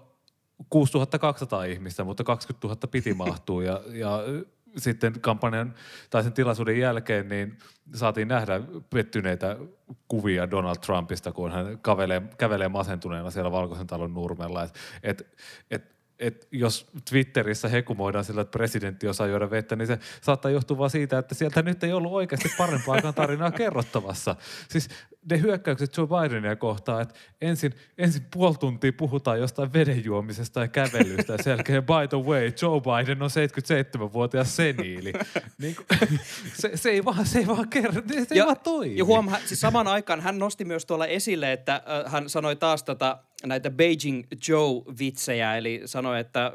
6200 0.70 1.64
ihmistä, 1.64 2.04
mutta 2.04 2.24
20 2.24 2.68
000 2.68 2.80
piti 2.92 3.14
mahtua. 3.14 3.64
Ja, 3.64 3.82
ja 3.94 4.20
sitten 4.78 5.22
kampanjan 5.22 5.74
tai 6.10 6.24
sen 6.24 6.34
tilaisuuden 6.34 6.80
jälkeen 6.80 7.28
niin 7.28 7.58
saatiin 7.94 8.28
nähdä 8.28 8.62
pettyneitä 8.90 9.58
kuvia 10.08 10.52
Donald 10.52 10.76
Trumpista, 10.76 11.32
kun 11.32 11.52
hän 11.52 11.80
kävelee, 11.80 12.22
kävelee 12.38 12.70
masentuneena 12.70 13.32
siellä 13.32 13.52
Valkoisen 13.52 13.88
talon 13.88 14.14
nurmella. 14.14 14.64
Et, 14.64 14.76
et, 15.04 15.38
et, 15.72 16.01
et 16.22 16.48
jos 16.52 16.88
Twitterissä 17.10 17.68
hekumoidaan 17.68 18.26
sillä, 18.26 18.42
että 18.42 18.58
presidentti 18.58 19.08
osaa 19.08 19.28
juoda 19.28 19.50
vettä, 19.50 19.76
niin 19.76 19.88
se 19.88 20.00
saattaa 20.22 20.52
johtua 20.52 20.78
vaan 20.78 20.90
siitä, 20.90 21.18
että 21.18 21.36
sieltä 21.36 21.62
nyt 21.62 21.84
ei 21.84 21.94
ollut 21.94 22.12
oikeasti 22.12 22.50
parempaakaan 22.58 23.14
tarinaa 23.14 23.52
kerrottavassa. 23.52 24.36
Siis 24.70 24.90
ne 25.30 25.42
hyökkäykset 25.42 25.98
Joe 25.98 26.08
Bidenia 26.08 26.56
kohtaan, 26.56 27.02
että 27.02 27.16
ensin, 27.42 27.74
ensin 27.98 28.26
puoli 28.34 28.56
tuntia 28.56 28.94
puhutaan 28.94 29.40
jostain 29.40 29.74
vedenjuomisesta 29.74 30.60
ja 30.60 30.68
kävelystä 30.68 31.34
ja 31.34 31.44
sen 31.44 31.52
jälkeen 31.52 31.84
by 31.84 32.08
the 32.10 32.18
way, 32.18 32.52
Joe 32.62 32.82
Biden 32.82 33.22
on 33.22 33.30
77-vuotias 33.30 34.56
seniili. 34.56 35.14
Niin 35.58 35.76
kuin, 35.76 36.20
se, 36.62 36.72
se, 36.78 36.90
ei 36.90 37.06
vaan, 37.06 37.26
se 37.26 37.40
ei 37.40 37.48
vaan 37.48 37.70
kerro, 37.70 38.02
se 38.08 38.36
ja, 38.36 38.44
ei 38.44 38.46
vaan 38.46 38.60
toimi. 38.64 38.98
Ja 38.98 39.06
huom, 39.06 39.30
siis 39.46 39.62
saman 39.62 39.88
aikaan 39.88 40.22
hän 40.22 40.40
nosti 40.40 40.66
myös 40.66 40.86
tuolla 40.86 41.08
esille, 41.08 41.52
että 41.52 41.76
äh, 41.76 42.12
hän 42.12 42.30
sanoi 42.30 42.56
taas 42.56 42.84
tota, 42.84 43.18
näitä 43.46 43.70
Beijing 43.70 44.24
Joe-vitsejä, 44.48 45.58
eli 45.58 45.82
sanoi, 45.86 46.20
että 46.20 46.46
äh, 46.46 46.54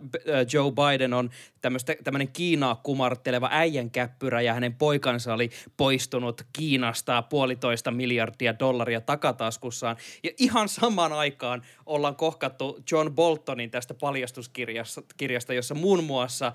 Joe 0.53 0.73
Biden 0.73 1.15
on 1.15 1.31
tämmöinen 2.05 2.29
Kiinaa 2.29 2.81
kumartteleva 2.83 3.49
äijänkäppyrä 3.53 4.41
ja 4.41 4.55
hänen 4.55 4.75
poikansa 4.75 5.35
oli 5.35 5.51
poistunut 5.77 6.43
Kiinasta 6.53 7.23
puolitoista 7.23 7.91
miljardia 7.91 8.59
dollaria 8.59 9.01
takataskussaan. 9.01 9.97
Ja 10.23 10.31
ihan 10.39 10.69
samaan 10.69 11.13
aikaan 11.13 11.63
ollaan 11.87 12.17
kohkattu 12.17 12.79
John 12.91 13.13
Boltonin 13.15 13.71
tästä 13.71 13.95
paljastuskirjasta, 13.95 15.55
jossa 15.55 15.75
muun 15.75 16.05
muassa 16.05 16.47
äh, 16.47 16.53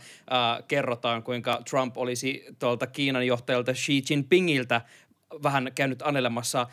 kerrotaan, 0.68 1.24
kuinka 1.24 1.62
Trump 1.70 1.98
olisi 1.98 2.46
tuolta 2.60 2.88
Kiinan 2.88 3.28
johtajalta 3.28 3.74
Xi 3.74 4.04
Jinpingiltä 4.10 4.82
vähän 5.44 5.72
käynyt 5.76 6.02
anelemassa 6.02 6.62
ä, 6.62 6.68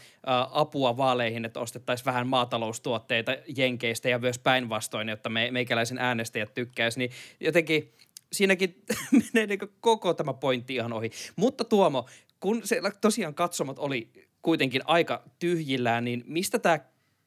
apua 0.51 0.97
vaaleihin, 0.97 1.45
että 1.45 1.61
ostettaisiin 1.61 2.07
vähän 2.07 2.27
maataloustuotteita 2.27 3.37
Jenkeistä 3.57 4.09
ja 4.09 4.19
myös 4.19 4.39
päinvastoin, 4.39 5.09
jotta 5.09 5.29
me, 5.29 5.51
meikäläisen 5.51 5.99
äänestäjät 5.99 6.55
tykkäisi. 6.55 6.99
Niin 6.99 7.11
jotenkin 7.41 7.93
siinäkin 8.33 8.83
menee 9.35 9.47
niin 9.47 9.59
koko 9.81 10.15
tämä 10.15 10.35
pointti 10.35 10.75
ihan 10.75 10.93
ohi. 10.93 11.11
Mutta 11.37 11.65
Tuomo, 11.65 12.09
kun 12.41 12.61
se 12.65 12.81
tosiaan 13.01 13.35
katsomot 13.35 13.79
oli 13.79 14.11
kuitenkin 14.43 14.83
aika 14.85 15.23
tyhjillään, 15.39 16.05
niin 16.05 16.25
mistä 16.27 16.59
tämä 16.59 16.79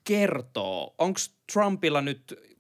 kertoo? 0.04 0.96
Onko 0.98 1.20
Trumpilla 1.54 2.02
nyt 2.02 2.51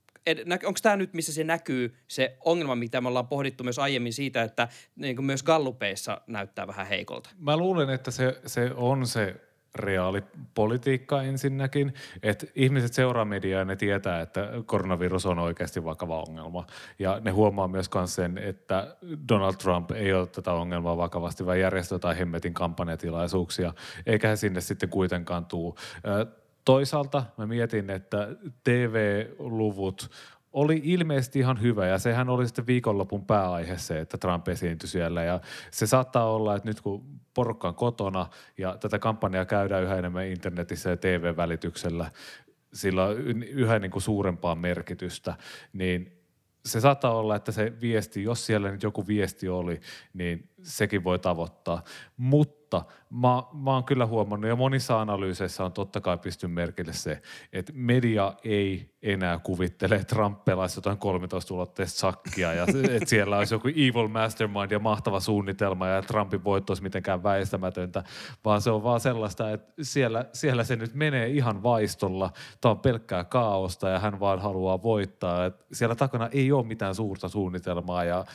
onko 0.65 0.79
tämä 0.81 0.95
nyt, 0.95 1.13
missä 1.13 1.33
se 1.33 1.43
näkyy, 1.43 1.95
se 2.07 2.37
ongelma, 2.45 2.75
mitä 2.75 3.01
me 3.01 3.07
ollaan 3.07 3.27
pohdittu 3.27 3.63
myös 3.63 3.79
aiemmin 3.79 4.13
siitä, 4.13 4.43
että 4.43 4.67
niin 4.95 5.15
kuin 5.15 5.25
myös 5.25 5.43
gallupeissa 5.43 6.21
näyttää 6.27 6.67
vähän 6.67 6.87
heikolta? 6.87 7.29
Mä 7.39 7.57
luulen, 7.57 7.89
että 7.89 8.11
se, 8.11 8.41
se 8.45 8.71
on 8.75 9.07
se 9.07 9.35
reaalipolitiikka 9.75 11.21
ensinnäkin, 11.21 11.93
että 12.23 12.47
ihmiset 12.55 12.93
seuraa 12.93 13.25
mediaa 13.25 13.59
ja 13.59 13.65
ne 13.65 13.75
tietää, 13.75 14.21
että 14.21 14.49
koronavirus 14.65 15.25
on 15.25 15.39
oikeasti 15.39 15.83
vakava 15.83 16.23
ongelma. 16.27 16.65
Ja 16.99 17.19
ne 17.19 17.31
huomaa 17.31 17.67
myös 17.67 17.89
sen, 18.05 18.37
että 18.37 18.95
Donald 19.29 19.53
Trump 19.53 19.91
ei 19.91 20.13
ole 20.13 20.27
tätä 20.27 20.53
ongelmaa 20.53 20.97
vakavasti, 20.97 21.45
vaan 21.45 21.59
järjestää 21.59 21.95
jotain 21.95 22.17
hemmetin 22.17 22.53
kampanjatilaisuuksia, 22.53 23.73
eikä 24.05 24.27
he 24.27 24.35
sinne 24.35 24.61
sitten 24.61 24.89
kuitenkaan 24.89 25.45
tuu. 25.45 25.77
Toisaalta 26.65 27.23
mä 27.37 27.47
mietin, 27.47 27.89
että 27.89 28.27
TV-luvut 28.63 30.11
oli 30.53 30.81
ilmeisesti 30.83 31.39
ihan 31.39 31.61
hyvä 31.61 31.87
ja 31.87 31.99
sehän 31.99 32.29
oli 32.29 32.47
sitten 32.47 32.67
viikonlopun 32.67 33.25
pääaihe 33.25 33.77
se, 33.77 33.99
että 33.99 34.17
Trump 34.17 34.47
esiintyi 34.47 34.89
siellä 34.89 35.23
ja 35.23 35.39
se 35.71 35.87
saattaa 35.87 36.31
olla, 36.31 36.55
että 36.55 36.69
nyt 36.69 36.81
kun 36.81 37.19
porukka 37.33 37.67
on 37.67 37.75
kotona 37.75 38.27
ja 38.57 38.77
tätä 38.79 38.99
kampanjaa 38.99 39.45
käydään 39.45 39.83
yhä 39.83 39.95
enemmän 39.95 40.27
internetissä 40.27 40.89
ja 40.89 40.97
TV-välityksellä, 40.97 42.11
sillä 42.73 43.05
on 43.05 43.43
yhä 43.43 43.79
niin 43.79 43.91
kuin 43.91 44.01
suurempaa 44.01 44.55
merkitystä, 44.55 45.35
niin 45.73 46.21
se 46.65 46.79
saattaa 46.79 47.15
olla, 47.15 47.35
että 47.35 47.51
se 47.51 47.73
viesti, 47.81 48.23
jos 48.23 48.45
siellä 48.45 48.71
nyt 48.71 48.83
joku 48.83 49.07
viesti 49.07 49.49
oli, 49.49 49.81
niin 50.13 50.49
sekin 50.63 51.03
voi 51.03 51.19
tavoittaa. 51.19 51.83
Mutta 52.17 52.60
mä, 53.09 53.43
mä 53.53 53.73
oon 53.73 53.83
kyllä 53.83 54.05
huomannut, 54.05 54.49
ja 54.49 54.55
monissa 54.55 55.01
analyyseissä 55.01 55.63
on 55.63 55.71
totta 55.71 56.01
kai 56.01 56.17
pysty 56.17 56.47
merkille 56.47 56.93
se, 56.93 57.21
että 57.53 57.73
media 57.75 58.33
ei 58.43 58.91
enää 59.01 59.39
kuvittele, 59.39 59.95
että 59.95 60.15
Trump 60.15 60.45
pelaisi 60.45 60.77
jotain 60.77 60.97
13-ulotteista 60.97 61.99
sakkia, 61.99 62.53
ja 62.53 62.63
että 62.91 63.09
siellä 63.09 63.37
olisi 63.37 63.53
joku 63.53 63.67
evil 63.67 64.07
mastermind 64.07 64.71
ja 64.71 64.79
mahtava 64.79 65.19
suunnitelma, 65.19 65.87
ja 65.87 66.01
Trumpin 66.01 66.43
voitto 66.43 66.71
olisi 66.71 66.83
mitenkään 66.83 67.23
väistämätöntä, 67.23 68.03
vaan 68.45 68.61
se 68.61 68.71
on 68.71 68.83
vaan 68.83 68.99
sellaista, 68.99 69.51
että 69.51 69.73
siellä, 69.81 70.25
siellä 70.33 70.63
se 70.63 70.75
nyt 70.75 70.93
menee 70.93 71.27
ihan 71.27 71.63
vaistolla. 71.63 72.31
Tämä 72.61 72.71
on 72.71 72.79
pelkkää 72.79 73.23
kaaosta, 73.23 73.89
ja 73.89 73.99
hän 73.99 74.19
vaan 74.19 74.39
haluaa 74.39 74.83
voittaa. 74.83 75.45
Et 75.45 75.65
siellä 75.71 75.95
takana 75.95 76.29
ei 76.31 76.51
ole 76.51 76.65
mitään 76.65 76.95
suurta 76.95 77.29
suunnitelmaa, 77.29 78.03
ja 78.03 78.25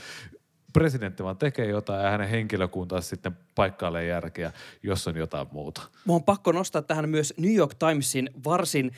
presidentti 0.76 1.22
vaan 1.22 1.36
tekee 1.36 1.66
jotain 1.66 2.04
ja 2.04 2.10
hänen 2.10 2.28
henkilökuntansa 2.28 3.08
sitten 3.08 3.36
paikkailee 3.54 4.06
järkeä, 4.06 4.52
jos 4.82 5.08
on 5.08 5.16
jotain 5.16 5.46
muuta. 5.52 5.82
Mä 6.04 6.12
on 6.12 6.22
pakko 6.22 6.52
nostaa 6.52 6.82
tähän 6.82 7.08
myös 7.08 7.34
New 7.36 7.54
York 7.54 7.74
Timesin 7.74 8.30
varsin 8.44 8.92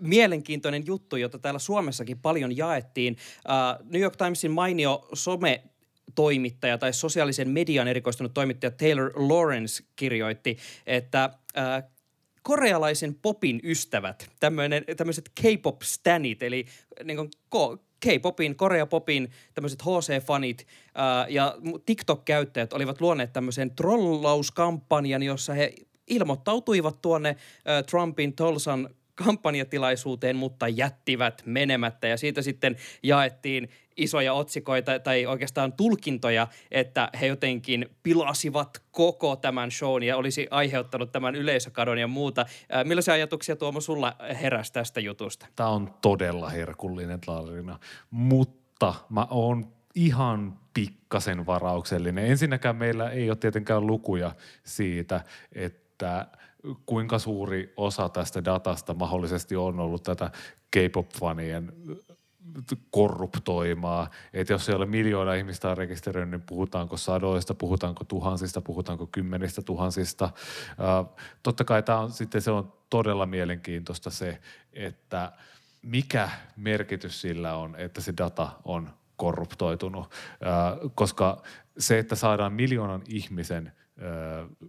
mielenkiintoinen 0.00 0.86
juttu, 0.86 1.16
jota 1.16 1.38
täällä 1.38 1.58
Suomessakin 1.58 2.18
paljon 2.18 2.56
jaettiin. 2.56 3.16
Uh, 3.16 3.86
New 3.90 4.02
York 4.02 4.16
Timesin 4.16 4.50
mainio 4.50 5.08
some 5.14 5.62
toimittaja 6.14 6.78
tai 6.78 6.92
sosiaalisen 6.92 7.48
median 7.48 7.88
erikoistunut 7.88 8.34
toimittaja 8.34 8.70
Taylor 8.70 9.12
Lawrence 9.16 9.84
kirjoitti, 9.96 10.56
että 10.86 11.30
uh, 11.34 11.90
korealaisen 12.42 13.14
popin 13.14 13.60
ystävät, 13.64 14.30
tämmöiset 14.96 15.28
K-pop-stanit, 15.40 16.42
eli 16.42 16.66
niin 17.04 17.16
kuin 17.16 17.30
K-popin, 18.02 18.56
Korea-popin 18.56 19.30
tämmöiset 19.54 19.82
HC-fanit 19.82 20.66
ja 21.28 21.56
TikTok-käyttäjät 21.86 22.72
olivat 22.72 23.00
luoneet 23.00 23.32
tämmöisen 23.32 23.70
trollauskampanjan, 23.70 25.22
jossa 25.22 25.54
he 25.54 25.74
ilmoittautuivat 26.06 27.02
tuonne 27.02 27.36
Trumpin 27.90 28.32
Tolsan 28.32 28.88
kampanjatilaisuuteen, 29.14 30.36
mutta 30.36 30.68
jättivät 30.68 31.42
menemättä. 31.46 32.08
Ja 32.08 32.16
siitä 32.16 32.42
sitten 32.42 32.76
jaettiin 33.02 33.68
isoja 33.96 34.32
otsikoita 34.32 34.98
tai 34.98 35.26
oikeastaan 35.26 35.72
tulkintoja, 35.72 36.48
että 36.70 37.08
he 37.20 37.26
jotenkin 37.26 37.88
pilasivat 38.02 38.82
koko 38.90 39.36
tämän 39.36 39.70
shown 39.70 40.02
ja 40.02 40.16
olisi 40.16 40.46
aiheuttanut 40.50 41.12
tämän 41.12 41.34
yleisökadon 41.34 41.98
ja 41.98 42.06
muuta. 42.06 42.46
Millaisia 42.84 43.14
ajatuksia 43.14 43.56
Tuomo 43.56 43.80
sulla 43.80 44.16
heräsi 44.42 44.72
tästä 44.72 45.00
jutusta? 45.00 45.46
Tämä 45.56 45.68
on 45.68 45.94
todella 46.00 46.48
herkullinen 46.48 47.20
tarina, 47.20 47.78
mutta 48.10 48.94
mä 49.08 49.26
oon 49.30 49.72
ihan 49.94 50.58
pikkasen 50.74 51.46
varauksellinen. 51.46 52.26
Ensinnäkään 52.26 52.76
meillä 52.76 53.10
ei 53.10 53.30
ole 53.30 53.36
tietenkään 53.36 53.86
lukuja 53.86 54.32
siitä, 54.64 55.20
että– 55.52 56.26
kuinka 56.86 57.18
suuri 57.18 57.72
osa 57.76 58.08
tästä 58.08 58.44
datasta 58.44 58.94
mahdollisesti 58.94 59.56
on 59.56 59.80
ollut 59.80 60.02
tätä 60.02 60.30
K-pop-fanien 60.70 61.72
korruptoimaa. 62.90 64.10
Että 64.32 64.52
jos 64.52 64.66
siellä 64.66 64.86
miljoona 64.86 65.34
ihmistä 65.34 65.70
on 65.70 65.78
rekisteröinyt, 65.78 66.30
niin 66.30 66.46
puhutaanko 66.46 66.96
sadoista, 66.96 67.54
puhutaanko 67.54 68.04
tuhansista, 68.04 68.60
puhutaanko 68.60 69.06
kymmenistä 69.06 69.62
tuhansista. 69.62 70.24
Uh, 70.24 71.16
totta 71.42 71.64
kai 71.64 71.82
tämä 71.82 71.98
on 71.98 72.10
sitten 72.10 72.42
se 72.42 72.50
on 72.50 72.72
todella 72.90 73.26
mielenkiintoista 73.26 74.10
se, 74.10 74.40
että 74.72 75.32
mikä 75.82 76.30
merkitys 76.56 77.20
sillä 77.20 77.56
on, 77.56 77.76
että 77.76 78.00
se 78.00 78.14
data 78.18 78.48
on 78.64 78.90
korruptoitunut, 79.16 80.14
koska 80.94 81.42
se, 81.78 81.98
että 81.98 82.14
saadaan 82.14 82.52
miljoonan 82.52 83.02
ihmisen– 83.08 83.72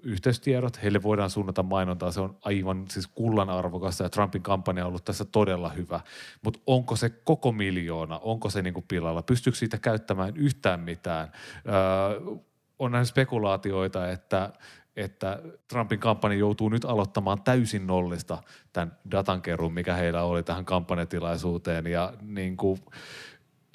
yhteystiedot, 0.04 0.84
heille 0.84 1.04
voidaan 1.04 1.30
suunnata 1.30 1.64
mainontaa, 1.64 2.12
se 2.12 2.22
on 2.22 2.38
aivan 2.42 2.86
siis 2.90 3.08
kullan 3.08 3.50
arvokasta 3.50 4.04
ja 4.04 4.10
Trumpin 4.10 4.42
kampanja 4.42 4.84
on 4.84 4.88
ollut 4.88 5.06
tässä 5.06 5.26
todella 5.26 5.70
hyvä, 5.70 6.00
mutta 6.44 6.60
onko 6.68 6.96
se 6.96 7.10
koko 7.10 7.52
miljoona, 7.52 8.20
onko 8.20 8.50
se 8.50 8.62
niinku 8.62 8.84
pilalla, 8.88 9.22
pystyykö 9.22 9.58
siitä 9.58 9.78
käyttämään 9.78 10.38
yhtään 10.38 10.80
mitään? 10.80 11.32
Öö, 11.68 12.36
on 12.80 12.92
nähnyt 12.92 13.08
spekulaatioita, 13.08 14.12
että 14.12 14.54
että 14.96 15.40
Trumpin 15.68 16.00
kampanja 16.00 16.38
joutuu 16.38 16.70
nyt 16.70 16.86
aloittamaan 16.86 17.44
täysin 17.44 17.88
nollista 17.88 18.44
tämän 18.74 18.98
datankeruun, 19.12 19.74
mikä 19.74 19.94
heillä 19.94 20.24
oli 20.24 20.44
tähän 20.44 20.66
kampanjatilaisuuteen. 20.66 21.88
Ja 21.88 22.14
niin 22.22 22.58
kuin, 22.58 22.80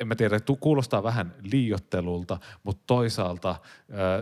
en 0.00 0.08
mä 0.08 0.14
tiedä, 0.14 0.40
kuulostaa 0.60 1.02
vähän 1.02 1.34
liiottelulta, 1.42 2.38
mutta 2.62 2.82
toisaalta 2.86 3.56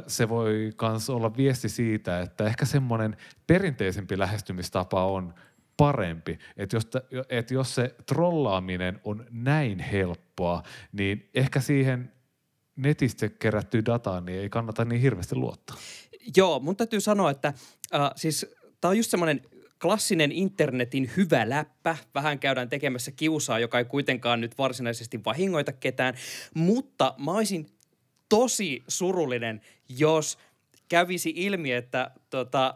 se 0.07 0.29
voi 0.29 0.73
myös 0.83 1.11
olla 1.11 1.37
viesti 1.37 1.69
siitä, 1.69 2.21
että 2.21 2.45
ehkä 2.47 2.65
semmoinen 2.65 3.17
perinteisempi 3.47 4.19
lähestymistapa 4.19 5.05
on 5.05 5.35
parempi. 5.77 6.39
Että 6.57 6.77
jos, 6.77 6.89
et 7.29 7.51
jos 7.51 7.75
se 7.75 7.95
trollaaminen 8.07 9.01
on 9.05 9.27
näin 9.31 9.79
helppoa, 9.79 10.63
niin 10.93 11.31
ehkä 11.35 11.61
siihen 11.61 12.13
netistä 12.77 13.29
kerättyä 13.29 13.83
dataan 13.87 14.25
niin 14.25 14.41
ei 14.41 14.49
kannata 14.49 14.85
niin 14.85 15.01
hirveästi 15.01 15.37
luottaa. 15.37 15.77
Joo, 16.37 16.61
mun 16.61 16.77
täytyy 16.77 17.01
sanoa, 17.01 17.31
että 17.31 17.49
äh, 17.95 18.11
siis 18.17 18.47
tämä 18.81 18.91
on 18.91 18.97
just 18.97 19.11
semmoinen 19.11 19.41
klassinen 19.83 20.33
internetin 20.33 21.11
hyvä 21.17 21.49
läppä. 21.49 21.97
Vähän 22.15 22.39
käydään 22.39 22.69
tekemässä 22.69 23.11
kiusaa, 23.11 23.59
joka 23.59 23.79
ei 23.79 23.85
kuitenkaan 23.85 24.41
nyt 24.41 24.59
varsinaisesti 24.59 25.25
vahingoita 25.25 25.73
ketään. 25.73 26.15
Mutta 26.55 27.15
mä 27.19 27.33
olisin 27.33 27.67
tosi 28.29 28.85
surullinen, 28.89 29.61
jos 29.89 30.39
kävisi 30.89 31.33
ilmi, 31.37 31.73
että 31.73 32.11
tota, 32.31 32.75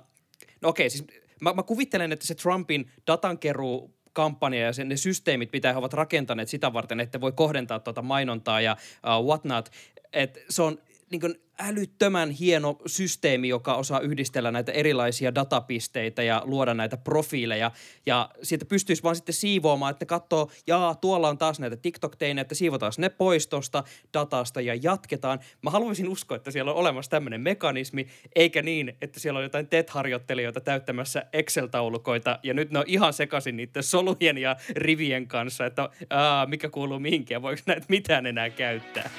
no 0.60 0.68
okei, 0.68 0.90
siis 0.90 1.04
mä, 1.40 1.52
mä 1.52 1.62
kuvittelen, 1.62 2.12
että 2.12 2.26
se 2.26 2.34
Trumpin 2.34 2.90
datankeruu 3.06 3.94
kampanja 4.12 4.60
ja 4.60 4.72
sen, 4.72 4.88
ne 4.88 4.96
systeemit, 4.96 5.52
mitä 5.52 5.72
he 5.72 5.78
ovat 5.78 5.92
rakentaneet 5.92 6.48
sitä 6.48 6.72
varten, 6.72 7.00
että 7.00 7.20
voi 7.20 7.32
kohdentaa 7.32 7.80
tuota 7.80 8.02
mainontaa 8.02 8.60
ja 8.60 8.76
uh, 9.20 9.26
whatnot, 9.26 9.70
että 10.12 10.40
se 10.48 10.62
on 10.62 10.78
niin 11.10 11.20
kuin 11.20 11.34
älyttömän 11.58 12.30
hieno 12.30 12.78
systeemi, 12.86 13.48
joka 13.48 13.74
osaa 13.74 14.00
yhdistellä 14.00 14.50
näitä 14.50 14.72
erilaisia 14.72 15.34
datapisteitä 15.34 16.22
ja 16.22 16.42
luoda 16.44 16.74
näitä 16.74 16.96
profiileja. 16.96 17.70
Ja 18.06 18.30
siitä 18.42 18.64
pystyisi 18.64 19.02
vaan 19.02 19.16
sitten 19.16 19.34
siivoamaan, 19.34 19.90
että 19.90 20.06
katsoo, 20.06 20.50
jaa, 20.66 20.94
tuolla 20.94 21.28
on 21.28 21.38
taas 21.38 21.60
näitä 21.60 21.76
TikTok-teinejä, 21.76 22.42
että 22.42 22.54
siivotaan 22.54 22.92
ne 22.98 23.08
pois 23.08 23.46
tuosta 23.46 23.84
datasta 24.14 24.60
ja 24.60 24.74
jatketaan. 24.74 25.40
Mä 25.62 25.70
haluaisin 25.70 26.08
uskoa, 26.08 26.36
että 26.36 26.50
siellä 26.50 26.70
on 26.70 26.76
olemassa 26.76 27.10
tämmöinen 27.10 27.40
mekanismi, 27.40 28.06
eikä 28.36 28.62
niin, 28.62 28.96
että 29.02 29.20
siellä 29.20 29.38
on 29.38 29.44
jotain 29.44 29.66
TET-harjoittelijoita 29.66 30.60
täyttämässä 30.60 31.26
Excel-taulukoita 31.32 32.38
ja 32.42 32.54
nyt 32.54 32.70
ne 32.70 32.78
on 32.78 32.84
ihan 32.86 33.12
sekaisin 33.12 33.56
niiden 33.56 33.82
solujen 33.82 34.38
ja 34.38 34.56
rivien 34.76 35.28
kanssa, 35.28 35.66
että 35.66 35.88
aa, 36.10 36.46
mikä 36.46 36.68
kuuluu 36.68 36.98
mihinkin 36.98 37.34
ja 37.34 37.42
voiko 37.42 37.62
näitä 37.66 37.86
mitään 37.88 38.26
enää 38.26 38.50
käyttää. 38.50 39.10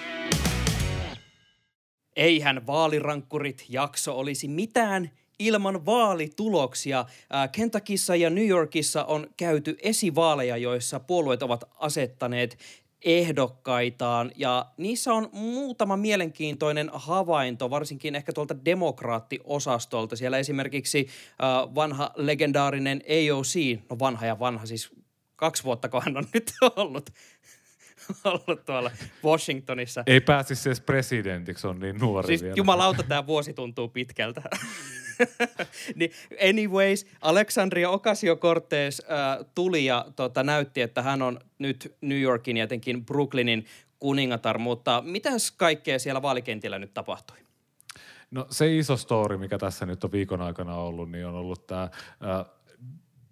Eihän 2.16 2.68
vaalirankkurit 2.68 3.66
jakso 3.70 4.20
olisi 4.20 4.48
mitään 4.48 5.12
ilman 5.40 5.86
vaalituloksia. 5.86 7.06
Kentuckissa 7.52 8.16
ja 8.16 8.30
New 8.30 8.48
Yorkissa 8.48 9.06
on 9.06 9.28
käyty 9.38 9.78
esivaaleja, 9.82 10.58
joissa 10.58 11.00
puolueet 11.00 11.44
ovat 11.44 11.64
asettaneet 11.80 12.58
ehdokkaitaan 13.06 14.32
ja 14.36 14.66
niissä 14.78 15.14
on 15.14 15.30
muutama 15.32 15.98
mielenkiintoinen 15.98 16.90
havainto, 16.94 17.70
varsinkin 17.70 18.16
ehkä 18.16 18.34
tuolta 18.34 18.66
demokraattiosastolta. 18.66 20.16
Siellä 20.16 20.38
esimerkiksi 20.38 21.08
äh, 21.08 21.76
vanha 21.76 22.12
legendaarinen 22.16 23.02
AOC, 23.08 23.80
no 23.90 24.00
vanha 24.00 24.26
ja 24.26 24.40
vanha, 24.40 24.66
siis 24.66 24.90
kaksi 25.36 25.64
vuotta 25.64 25.90
hän 26.06 26.18
on 26.18 26.28
nyt 26.34 26.52
ollut, 26.76 27.10
ollut 28.24 28.66
tuolla 28.66 28.92
Washingtonissa. 29.24 30.04
Ei 30.08 30.22
pääsisi 30.22 30.70
edes 30.70 30.82
presidentiksi, 30.82 31.68
on 31.68 31.80
niin 31.80 32.00
nuori 32.00 32.28
Siis 32.28 32.44
vielä. 32.44 32.54
jumalauta, 32.58 33.04
tämä 33.04 33.28
vuosi 33.28 33.54
tuntuu 33.54 33.88
pitkältä. 33.88 34.42
niin 35.96 36.12
anyways, 36.50 37.08
Alexandria 37.22 37.90
Ocasio-Cortez 37.90 39.00
äh, 39.12 39.46
tuli 39.56 39.86
ja 39.86 40.06
tota, 40.16 40.44
näytti, 40.44 40.82
että 40.82 41.02
hän 41.02 41.22
on 41.22 41.40
nyt 41.60 41.96
New 42.02 42.22
Yorkin 42.22 42.58
ja 42.58 42.64
etenkin 42.64 43.06
Brooklynin 43.06 43.66
kuningatar, 44.00 44.58
mutta 44.58 45.04
mitäs 45.06 45.52
kaikkea 45.52 46.00
siellä 46.00 46.22
vaalikentillä 46.22 46.80
nyt 46.80 46.94
tapahtui? 46.94 47.38
No 48.32 48.48
se 48.50 48.78
iso 48.78 48.98
story, 48.98 49.38
mikä 49.38 49.58
tässä 49.58 49.86
nyt 49.86 50.04
on 50.04 50.12
viikon 50.12 50.42
aikana 50.42 50.76
ollut, 50.76 51.12
niin 51.12 51.26
on 51.28 51.36
ollut 51.36 51.68
tämä 51.68 51.84
äh, 51.84 51.90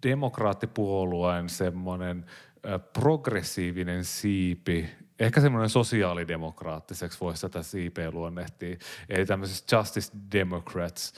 demokraattipuolueen 0.02 1.48
semmoinen 1.48 2.24
äh, 2.28 2.49
progressiivinen 2.92 4.04
siipi, 4.04 4.90
ehkä 5.18 5.40
semmoinen 5.40 5.68
sosiaalidemokraattiseksi 5.68 7.20
voisi 7.20 7.42
tätä 7.42 7.62
siipeä 7.62 8.10
luonnehtia. 8.10 8.76
Eli 9.08 9.26
tämmöiset 9.26 9.72
Justice 9.72 10.12
Democrats, 10.32 11.12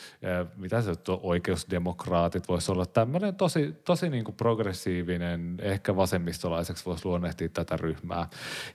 mitä 0.56 0.82
se 0.82 0.90
on, 0.90 1.20
oikeusdemokraatit 1.22 2.48
voisi 2.48 2.72
olla 2.72 2.86
tämmöinen 2.86 3.34
tosi, 3.34 3.72
tosi 3.84 4.10
niin 4.10 4.24
kuin 4.24 4.34
progressiivinen, 4.34 5.56
ehkä 5.60 5.96
vasemmistolaiseksi 5.96 6.84
voisi 6.84 7.06
luonnehtia 7.06 7.48
tätä 7.48 7.76
ryhmää. 7.76 8.26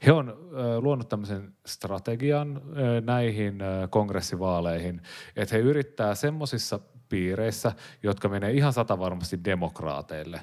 He 0.06 0.12
on 0.12 0.50
luonut 0.80 1.10
tämmöisen 1.10 1.54
strategian 1.66 2.62
näihin 3.06 3.60
kongressivaaleihin, 3.90 5.02
että 5.36 5.56
he 5.56 5.62
yrittää 5.62 6.16
semmoisissa 6.16 6.80
piireissä, 7.10 7.72
jotka 8.04 8.30
menee 8.30 8.52
ihan 8.52 8.74
satavarmasti 8.74 9.40
demokraateille, 9.46 10.42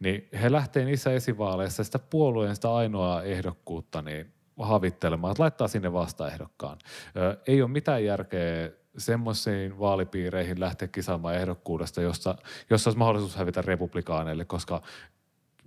niin 0.00 0.28
he 0.42 0.52
lähtee 0.52 0.84
niissä 0.84 1.12
esivaaleissa 1.12 1.84
sitä 1.84 1.98
puolueen 1.98 2.54
sitä 2.54 2.74
ainoaa 2.74 3.22
ehdokkuutta 3.22 4.02
niin 4.02 4.32
havittelemaan, 4.58 5.30
että 5.30 5.42
laittaa 5.42 5.68
sinne 5.68 5.92
vastaehdokkaan. 5.92 6.78
Ei 7.46 7.62
ole 7.62 7.70
mitään 7.70 8.04
järkeä 8.04 8.70
semmoisiin 8.98 9.78
vaalipiireihin 9.78 10.60
lähteä 10.60 10.88
kisaamaan 10.88 11.34
ehdokkuudesta, 11.34 12.02
jossa, 12.02 12.36
jossa 12.70 12.90
olisi 12.90 12.98
mahdollisuus 12.98 13.36
hävitä 13.36 13.62
republikaaneille, 13.62 14.44
koska 14.44 14.82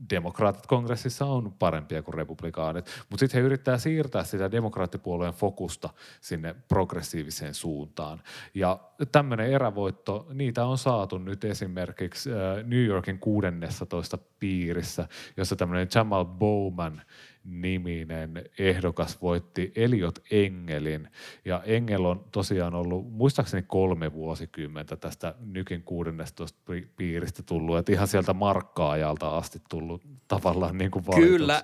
demokraatit 0.09 0.67
kongressissa 0.67 1.25
on 1.25 1.53
parempia 1.59 2.01
kuin 2.01 2.13
republikaanit, 2.13 2.85
mutta 3.09 3.19
sitten 3.19 3.41
he 3.41 3.45
yrittää 3.45 3.77
siirtää 3.77 4.23
sitä 4.23 4.51
demokraattipuolueen 4.51 5.33
fokusta 5.33 5.89
sinne 6.21 6.55
progressiiviseen 6.67 7.53
suuntaan. 7.53 8.21
Ja 8.53 8.79
tämmöinen 9.11 9.51
erävoitto, 9.51 10.27
niitä 10.33 10.65
on 10.65 10.77
saatu 10.77 11.17
nyt 11.17 11.43
esimerkiksi 11.43 12.31
äh, 12.31 12.37
New 12.65 12.85
Yorkin 12.85 13.19
16 13.19 14.17
piirissä, 14.39 15.07
jossa 15.37 15.55
tämmöinen 15.55 15.87
Jamal 15.95 16.25
Bowman 16.25 17.01
niminen 17.43 18.43
ehdokas 18.59 19.21
voitti 19.21 19.71
Eliot 19.75 20.19
Engelin. 20.31 21.07
Ja 21.45 21.61
Engel 21.65 22.05
on 22.05 22.25
tosiaan 22.31 22.75
ollut 22.75 23.11
muistaakseni 23.11 23.63
kolme 23.67 24.13
vuosikymmentä 24.13 24.95
tästä 24.95 25.35
Nykin 25.39 25.83
16 25.83 26.59
piiristä 26.95 27.43
tullut, 27.43 27.77
että 27.77 27.91
ihan 27.91 28.07
sieltä 28.07 28.33
markkaajalta 28.33 29.37
asti 29.37 29.61
tullut 29.69 30.01
tavallaan 30.27 30.77
niin 30.77 30.91
kuin 30.91 31.05
valituksi. 31.07 31.29
Kyllä. 31.29 31.63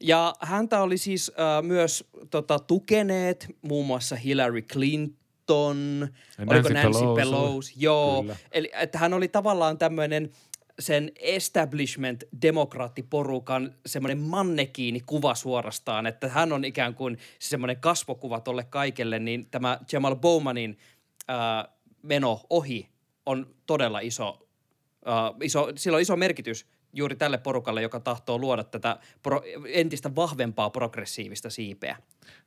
Ja 0.00 0.34
häntä 0.40 0.82
oli 0.82 0.98
siis 0.98 1.32
äh, 1.40 1.62
myös 1.62 2.10
tota, 2.30 2.58
tukeneet 2.58 3.56
muun 3.62 3.86
muassa 3.86 4.16
Hillary 4.16 4.62
Clinton, 4.62 6.08
Ja 6.38 6.44
oliko 6.48 6.68
Nancy 6.68 6.72
Nancy 6.72 6.98
Pelosi. 6.98 7.14
Pelosi, 7.16 7.74
joo. 7.76 8.22
Kyllä. 8.22 8.36
Eli 8.52 8.70
että 8.74 8.98
hän 8.98 9.14
oli 9.14 9.28
tavallaan 9.28 9.78
tämmöinen 9.78 10.30
sen 10.80 11.12
establishment 11.16 12.24
demokraattiporukan 12.42 13.74
semmoinen 13.86 14.18
mannekiini 14.18 15.00
kuva 15.06 15.34
suorastaan, 15.34 16.06
että 16.06 16.28
hän 16.28 16.52
on 16.52 16.64
ikään 16.64 16.94
kuin 16.94 17.18
semmoinen 17.38 17.76
kasvokuva 17.80 18.40
tolle 18.40 18.64
kaikelle, 18.64 19.18
niin 19.18 19.46
tämä 19.50 19.78
Jamal 19.92 20.16
Bowmanin 20.16 20.78
äh, 21.30 21.72
meno 22.02 22.40
ohi 22.50 22.88
on 23.26 23.46
todella 23.66 24.00
iso, 24.00 24.48
äh, 25.08 25.34
iso, 25.42 25.72
sillä 25.76 25.96
on 25.96 26.02
iso 26.02 26.16
merkitys 26.16 26.66
juuri 26.92 27.16
tälle 27.16 27.38
porukalle, 27.38 27.82
joka 27.82 28.00
tahtoo 28.00 28.38
luoda 28.38 28.64
tätä 28.64 28.96
pro, 29.22 29.42
entistä 29.66 30.14
vahvempaa 30.14 30.70
progressiivista 30.70 31.50
siipeä. 31.50 31.96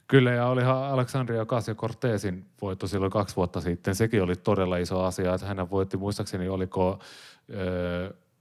Kyllä, 0.08 0.32
ja 0.32 0.48
olihan 0.48 0.84
Alexandria 0.84 1.42
Ocasio-Cortezin 1.42 2.46
voitto 2.62 2.88
silloin 2.88 3.12
kaksi 3.12 3.36
vuotta 3.36 3.62
sitten. 3.62 3.96
Sekin 3.96 4.24
oli 4.24 4.36
todella 4.36 4.78
iso 4.78 5.04
asia, 5.04 5.34
että 5.34 5.48
hän 5.48 5.70
voitti, 5.70 5.98
muistaakseni 5.98 6.50
oliko 6.50 7.00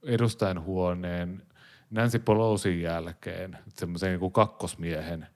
edustajanhuoneen 0.02 1.42
Nancy 1.90 2.18
Pelosin 2.18 2.82
jälkeen 2.82 3.58
semmoisen 3.68 4.10
niin 4.10 4.20
kuin 4.20 4.32
kakkosmiehen. 4.32 5.26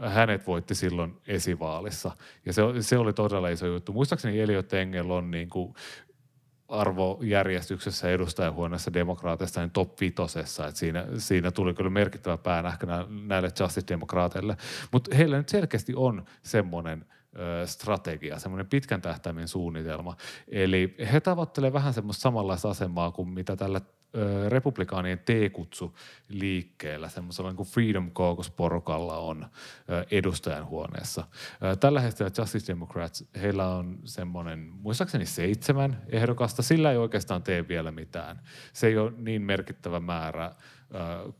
Hänet 0.00 0.46
voitti 0.46 0.74
silloin 0.74 1.16
esivaalissa, 1.26 2.10
ja 2.46 2.52
se, 2.52 2.62
se 2.80 2.98
oli 2.98 3.12
todella 3.12 3.48
iso 3.48 3.66
juttu. 3.66 3.92
Muistaakseni 3.92 4.40
Eliot 4.40 4.72
Engel 4.72 5.10
on 5.10 5.30
niin 5.30 5.48
kuin 5.48 5.74
arvojärjestyksessä 6.68 8.10
edustajahuoneessa 8.10 8.92
demokraateista 8.92 9.60
niin 9.60 9.70
top 9.70 10.00
vitosessa, 10.00 10.66
että 10.66 10.78
siinä, 10.78 11.06
siinä 11.18 11.50
tuli 11.50 11.74
kyllä 11.74 11.90
merkittävä 11.90 12.36
päänähkä 12.36 12.86
nä- 12.86 13.06
näille 13.26 13.48
justice-demokraateille. 13.60 14.56
Mutta 14.92 15.16
heillä 15.16 15.36
nyt 15.36 15.48
selkeästi 15.48 15.92
on 15.96 16.24
semmoinen 16.42 17.04
strategia, 17.66 18.38
semmoinen 18.38 18.66
pitkän 18.66 19.02
tähtäimen 19.02 19.48
suunnitelma. 19.48 20.16
Eli 20.48 20.94
he 21.12 21.20
tavoittelevat 21.20 21.74
vähän 21.74 21.94
semmoista 21.94 22.22
samanlaista 22.22 22.70
asemaa 22.70 23.10
kuin 23.10 23.28
mitä 23.28 23.56
tällä 23.56 23.80
republikaanien 24.48 25.18
T-kutsu 25.18 25.94
liikkeellä, 26.28 27.08
semmoisella 27.08 27.50
niin 27.50 27.56
kuin 27.56 27.68
Freedom 27.68 28.10
Caucus-porukalla 28.10 29.18
on 29.18 29.46
ö, 29.90 30.06
edustajanhuoneessa. 30.10 31.24
Ö, 31.64 31.76
Tällä 31.76 32.00
hetkellä 32.00 32.30
Justice 32.38 32.72
Democrats, 32.72 33.24
heillä 33.42 33.68
on 33.68 33.98
semmoinen, 34.04 34.58
muistaakseni 34.58 35.26
seitsemän 35.26 36.02
ehdokasta, 36.08 36.62
sillä 36.62 36.90
ei 36.90 36.96
oikeastaan 36.96 37.42
tee 37.42 37.68
vielä 37.68 37.90
mitään. 37.90 38.40
Se 38.72 38.86
ei 38.86 38.98
ole 38.98 39.12
niin 39.16 39.42
merkittävä 39.42 40.00
määrä 40.00 40.54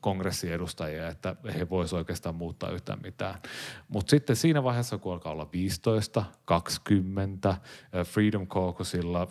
kongressiedustajia, 0.01 1.09
että 1.09 1.37
he 1.59 1.71
voisivat 1.71 1.99
oikeastaan 1.99 2.35
muuttaa 2.35 2.71
yhtään 2.71 2.99
mitään. 3.03 3.39
Mutta 3.89 4.11
sitten 4.11 4.37
siinä 4.37 4.63
vaiheessa, 4.63 4.99
kun 4.99 5.13
alkaa 5.13 5.33
olla 5.33 5.49
15, 5.53 6.25
20, 6.45 7.57
ö, 7.95 8.05
Freedom 8.05 8.47
Caucusilla 8.47 9.29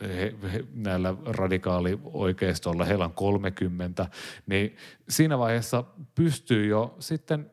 he, 0.00 0.34
he, 0.52 0.64
näillä 0.74 1.14
radikaali-oikeistolla, 1.26 2.84
heillä 2.84 3.04
on 3.04 3.12
30, 3.12 4.06
niin 4.46 4.76
siinä 5.08 5.38
vaiheessa 5.38 5.84
pystyy 6.14 6.66
jo 6.66 6.96
sitten 6.98 7.50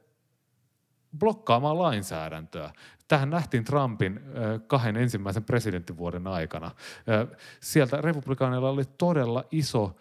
blokkaamaan 1.19 1.77
lainsäädäntöä. 1.77 2.73
Tähän 3.08 3.29
nähtiin 3.29 3.63
Trumpin 3.63 4.19
kahden 4.67 4.97
ensimmäisen 4.97 5.43
presidenttivuoden 5.43 6.27
aikana. 6.27 6.71
Sieltä 7.60 8.01
republikaaneilla 8.01 8.69
oli 8.69 8.84
todella 8.97 9.43
iso, 9.51 9.95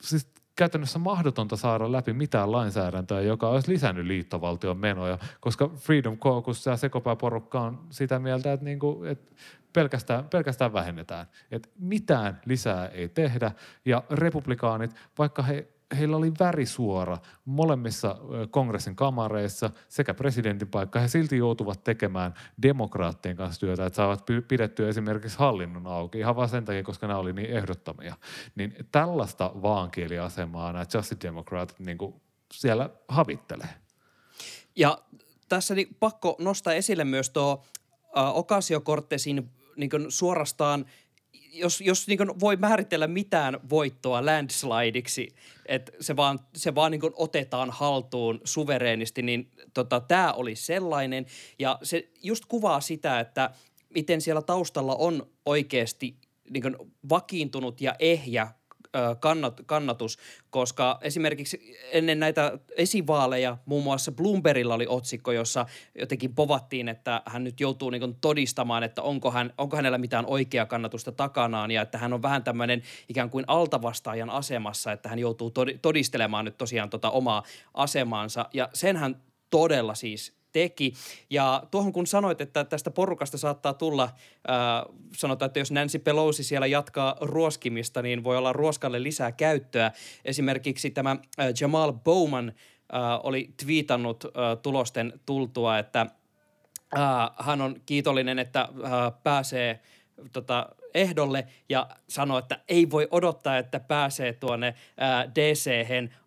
siis 0.00 0.28
käytännössä 0.56 0.98
mahdotonta 0.98 1.56
saada 1.56 1.92
läpi 1.92 2.12
mitään 2.12 2.52
lainsäädäntöä, 2.52 3.20
joka 3.20 3.48
olisi 3.48 3.72
lisännyt 3.72 4.06
liittovaltion 4.06 4.78
menoja, 4.78 5.18
koska 5.40 5.68
Freedom 5.68 6.18
Caucus 6.18 6.66
ja 6.66 6.76
sekopääporukka 6.76 7.60
on 7.60 7.86
sitä 7.90 8.18
mieltä, 8.18 8.52
että, 8.52 8.64
niin 8.64 8.78
kuin, 8.78 9.08
että 9.08 9.34
pelkästään, 9.76 10.28
pelkästään 10.28 10.72
vähennetään. 10.72 11.26
Että 11.50 11.68
mitään 11.78 12.40
lisää 12.44 12.88
ei 12.88 13.08
tehdä 13.08 13.52
ja 13.84 14.02
republikaanit, 14.10 14.90
vaikka 15.18 15.42
he 15.42 15.68
heillä 15.98 16.16
oli 16.16 16.32
värisuora 16.40 17.18
molemmissa 17.44 18.16
kongressin 18.50 18.96
kamareissa 18.96 19.70
sekä 19.88 20.14
presidentin 20.14 20.68
paikka. 20.68 21.00
He 21.00 21.08
silti 21.08 21.36
joutuvat 21.36 21.84
tekemään 21.84 22.34
demokraattien 22.62 23.36
kanssa 23.36 23.60
työtä, 23.60 23.86
että 23.86 23.96
saavat 23.96 24.24
pidettyä 24.48 24.88
esimerkiksi 24.88 25.38
hallinnon 25.38 25.86
auki 25.86 26.18
ihan 26.18 26.36
vain 26.36 26.48
sen 26.48 26.64
takia, 26.64 26.82
koska 26.82 27.06
nämä 27.06 27.18
oli 27.18 27.32
niin 27.32 27.50
ehdottomia. 27.50 28.16
Niin 28.54 28.74
tällaista 28.92 29.52
vaankieliasemaa 29.62 30.72
nämä 30.72 30.84
Justice 30.94 31.28
Democratit 31.28 31.78
niin 31.78 31.98
siellä 32.52 32.90
havittelee. 33.08 33.74
Ja 34.76 34.98
tässä 35.48 35.74
niin 35.74 35.96
pakko 36.00 36.36
nostaa 36.38 36.72
esille 36.72 37.04
myös 37.04 37.30
tuo 37.30 37.64
Ocasio-Cortezin 38.34 39.50
niin 39.76 39.90
suorastaan– 40.08 40.86
jos, 41.56 41.80
jos 41.80 42.08
niin 42.08 42.40
voi 42.40 42.56
määritellä 42.56 43.06
mitään 43.06 43.60
voittoa 43.70 44.26
landslideiksi, 44.26 45.28
että 45.66 45.92
se 46.00 46.16
vaan, 46.16 46.40
se 46.56 46.74
vaan 46.74 46.90
niin 46.90 47.00
otetaan 47.14 47.70
haltuun 47.70 48.40
suvereenisti, 48.44 49.22
niin 49.22 49.50
tota, 49.74 50.00
tämä 50.00 50.32
oli 50.32 50.56
sellainen. 50.56 51.26
Ja 51.58 51.78
se 51.82 52.08
just 52.22 52.44
kuvaa 52.46 52.80
sitä, 52.80 53.20
että 53.20 53.50
miten 53.94 54.20
siellä 54.20 54.42
taustalla 54.42 54.94
on 54.94 55.26
oikeasti 55.46 56.16
niin 56.50 56.76
vakiintunut 57.08 57.80
ja 57.80 57.94
ehjä 57.98 58.48
kannat, 59.20 59.60
kannatus, 59.66 60.18
koska 60.50 60.98
esimerkiksi 61.02 61.76
ennen 61.92 62.20
näitä 62.20 62.58
esivaaleja 62.76 63.56
muun 63.66 63.84
muassa 63.84 64.12
Bloombergilla 64.12 64.74
oli 64.74 64.86
otsikko, 64.88 65.32
jossa 65.32 65.66
jotenkin 65.98 66.34
povattiin, 66.34 66.88
että 66.88 67.22
hän 67.26 67.44
nyt 67.44 67.60
joutuu 67.60 67.90
niin 67.90 68.16
todistamaan, 68.20 68.82
että 68.82 69.02
onko, 69.02 69.30
hän, 69.30 69.52
onko 69.58 69.76
hänellä 69.76 69.98
mitään 69.98 70.26
oikeaa 70.26 70.66
kannatusta 70.66 71.12
takanaan 71.12 71.70
ja 71.70 71.82
että 71.82 71.98
hän 71.98 72.12
on 72.12 72.22
vähän 72.22 72.44
tämmöinen 72.44 72.82
ikään 73.08 73.30
kuin 73.30 73.44
altavastaajan 73.46 74.30
asemassa, 74.30 74.92
että 74.92 75.08
hän 75.08 75.18
joutuu 75.18 75.52
todistelemaan 75.82 76.44
nyt 76.44 76.58
tosiaan 76.58 76.90
tota 76.90 77.10
omaa 77.10 77.42
asemaansa. 77.74 78.46
Ja 78.52 78.68
sen 78.72 78.96
hän 78.96 79.22
todella 79.50 79.94
siis 79.94 80.35
teki. 80.56 80.92
Ja 81.30 81.62
tuohon 81.70 81.92
kun 81.92 82.06
sanoit, 82.06 82.40
että 82.40 82.64
tästä 82.64 82.90
porukasta 82.90 83.38
saattaa 83.38 83.74
tulla, 83.74 84.04
äh, 84.04 84.94
sanotaan, 85.16 85.46
että 85.46 85.58
jos 85.58 85.70
Nancy 85.70 85.98
Pelosi 85.98 86.44
siellä 86.44 86.66
jatkaa 86.66 87.16
ruoskimista, 87.20 88.02
niin 88.02 88.24
voi 88.24 88.36
olla 88.36 88.52
ruoskalle 88.52 89.02
lisää 89.02 89.32
käyttöä. 89.32 89.92
Esimerkiksi 90.24 90.90
tämä 90.90 91.10
äh, 91.10 91.46
Jamal 91.60 91.92
Bowman 91.92 92.48
äh, 92.48 93.02
oli 93.22 93.50
twiitannut 93.64 94.24
äh, 94.24 94.30
tulosten 94.62 95.20
tultua, 95.26 95.78
että 95.78 96.00
äh, 96.98 97.00
hän 97.38 97.60
on 97.60 97.76
kiitollinen, 97.86 98.38
että 98.38 98.60
äh, 98.60 99.12
pääsee 99.22 99.80
tota, 100.32 100.68
ehdolle 100.94 101.46
ja 101.68 101.88
sanoi, 102.08 102.38
että 102.38 102.58
ei 102.68 102.90
voi 102.90 103.08
odottaa, 103.10 103.58
että 103.58 103.80
pääsee 103.80 104.32
tuonne 104.32 104.74
dc 105.34 105.70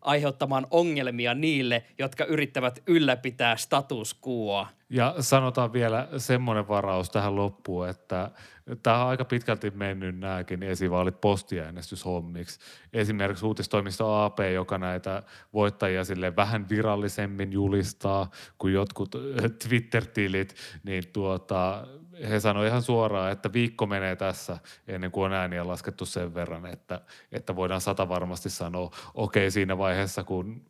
aiheuttamaan 0.02 0.68
ongelmia 0.72 1.34
niille, 1.34 1.84
jotka 1.98 2.26
yrittävät 2.26 2.80
ylläpitää 2.88 3.56
status 3.56 4.20
quoa. 4.28 4.68
Ja 4.90 5.16
sanotaan 5.20 5.74
vielä 5.74 6.08
semmoinen 6.18 6.68
varaus 6.68 7.10
tähän 7.10 7.36
loppuun, 7.36 7.90
että 7.90 8.32
tämä 8.84 9.04
on 9.04 9.10
aika 9.10 9.26
pitkälti 9.26 9.72
mennyt 9.72 10.20
nämäkin 10.20 10.64
esivaalit 10.64 11.22
postiäänestyshommiksi. 11.22 12.60
Esimerkiksi 12.94 13.46
uutistoimisto 13.46 14.24
AP, 14.24 14.40
joka 14.54 14.78
näitä 14.78 15.24
voittajia 15.54 16.04
sille 16.04 16.36
vähän 16.36 16.70
virallisemmin 16.70 17.52
julistaa 17.52 18.32
kuin 18.58 18.74
jotkut 18.74 19.16
Twitter-tilit, 19.68 20.56
niin 20.84 21.04
tuota, 21.14 21.88
he 22.30 22.40
sanoivat 22.40 22.70
ihan 22.70 22.82
suoraan, 22.82 23.32
että 23.32 23.54
viikko 23.54 23.86
menee 23.86 24.16
tässä 24.16 24.58
ennen 24.88 25.12
kuin 25.12 25.26
on 25.26 25.34
ääniä 25.34 25.68
laskettu 25.68 26.06
sen 26.06 26.34
verran, 26.34 26.66
että, 26.66 27.02
että 27.32 27.56
voidaan 27.56 27.82
sata 27.82 28.10
varmasti 28.10 28.50
sanoa, 28.50 28.92
okei 29.14 29.44
okay, 29.44 29.52
siinä 29.52 29.78
vaiheessa, 29.78 30.24
kun 30.24 30.66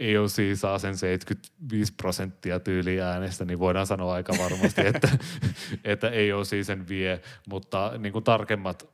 EOC 0.00 0.38
saa 0.54 0.78
sen 0.78 0.96
75 0.96 1.92
prosenttia 1.94 2.60
tyyli 2.60 3.00
äänestä, 3.00 3.44
niin 3.44 3.58
voidaan 3.58 3.86
sanoa 3.86 4.14
aika 4.14 4.32
varmasti, 4.38 4.86
että, 4.94 5.08
että 5.84 6.10
EOC 6.10 6.62
sen 6.62 6.88
vie, 6.88 7.20
mutta 7.48 7.92
niin 7.98 8.12
kuin 8.12 8.24
tarkemmat 8.24 8.88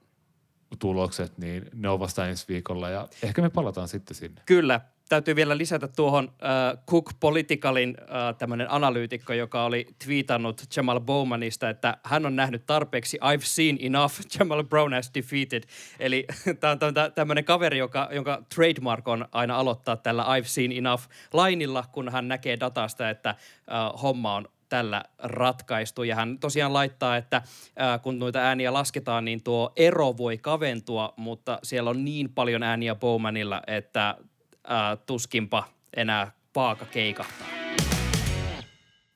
tulokset, 0.78 1.38
niin 1.38 1.70
ne 1.74 1.88
on 1.88 2.00
vasta 2.00 2.28
ensi 2.28 2.48
viikolla 2.48 2.90
ja 2.90 3.08
ehkä 3.22 3.42
me 3.42 3.50
palataan 3.50 3.88
sitten 3.88 4.14
sinne. 4.14 4.42
Kyllä, 4.46 4.80
täytyy 5.08 5.36
vielä 5.36 5.58
lisätä 5.58 5.88
tuohon 5.88 6.24
äh, 6.28 6.84
Cook 6.90 7.10
Politicalin 7.20 7.96
äh, 8.00 8.36
tämmöinen 8.38 8.70
analyytikko, 8.70 9.32
joka 9.32 9.64
oli 9.64 9.86
twiitannut 10.04 10.62
Jamal 10.76 11.00
Bowmanista, 11.00 11.70
että 11.70 11.96
hän 12.02 12.26
on 12.26 12.36
nähnyt 12.36 12.66
tarpeeksi 12.66 13.18
I've 13.18 13.44
seen 13.44 13.78
enough, 13.80 14.14
Jamal 14.38 14.64
Brown 14.64 14.92
has 14.92 15.10
defeated. 15.14 15.62
Eli 16.00 16.26
tämä 16.60 16.72
on 16.72 16.78
tämmöinen 17.14 17.44
kaveri, 17.44 17.78
joka, 17.78 18.08
jonka 18.12 18.42
trademark 18.54 19.08
on 19.08 19.28
aina 19.32 19.56
aloittaa 19.56 19.96
tällä 19.96 20.22
I've 20.22 20.46
seen 20.46 20.72
enough 20.72 21.02
lainilla, 21.32 21.84
kun 21.92 22.08
hän 22.08 22.28
näkee 22.28 22.60
datasta, 22.60 23.10
että 23.10 23.30
äh, 23.30 24.02
homma 24.02 24.34
on 24.34 24.48
tällä 24.68 25.04
ratkaistu. 25.18 26.02
Ja 26.02 26.16
hän 26.16 26.38
tosiaan 26.38 26.72
laittaa, 26.72 27.16
että 27.16 27.42
ää, 27.76 27.98
kun 27.98 28.18
noita 28.18 28.38
ääniä 28.38 28.72
lasketaan, 28.72 29.24
niin 29.24 29.42
tuo 29.42 29.72
ero 29.76 30.16
voi 30.16 30.38
kaventua, 30.38 31.14
mutta 31.16 31.58
siellä 31.62 31.90
on 31.90 32.04
niin 32.04 32.32
paljon 32.32 32.62
ääniä 32.62 32.94
Bowmanilla, 32.94 33.62
että 33.66 34.16
ää, 34.64 34.96
tuskinpa 34.96 35.64
enää 35.96 36.32
paaka 36.52 36.84
keikahtaa. 36.84 37.46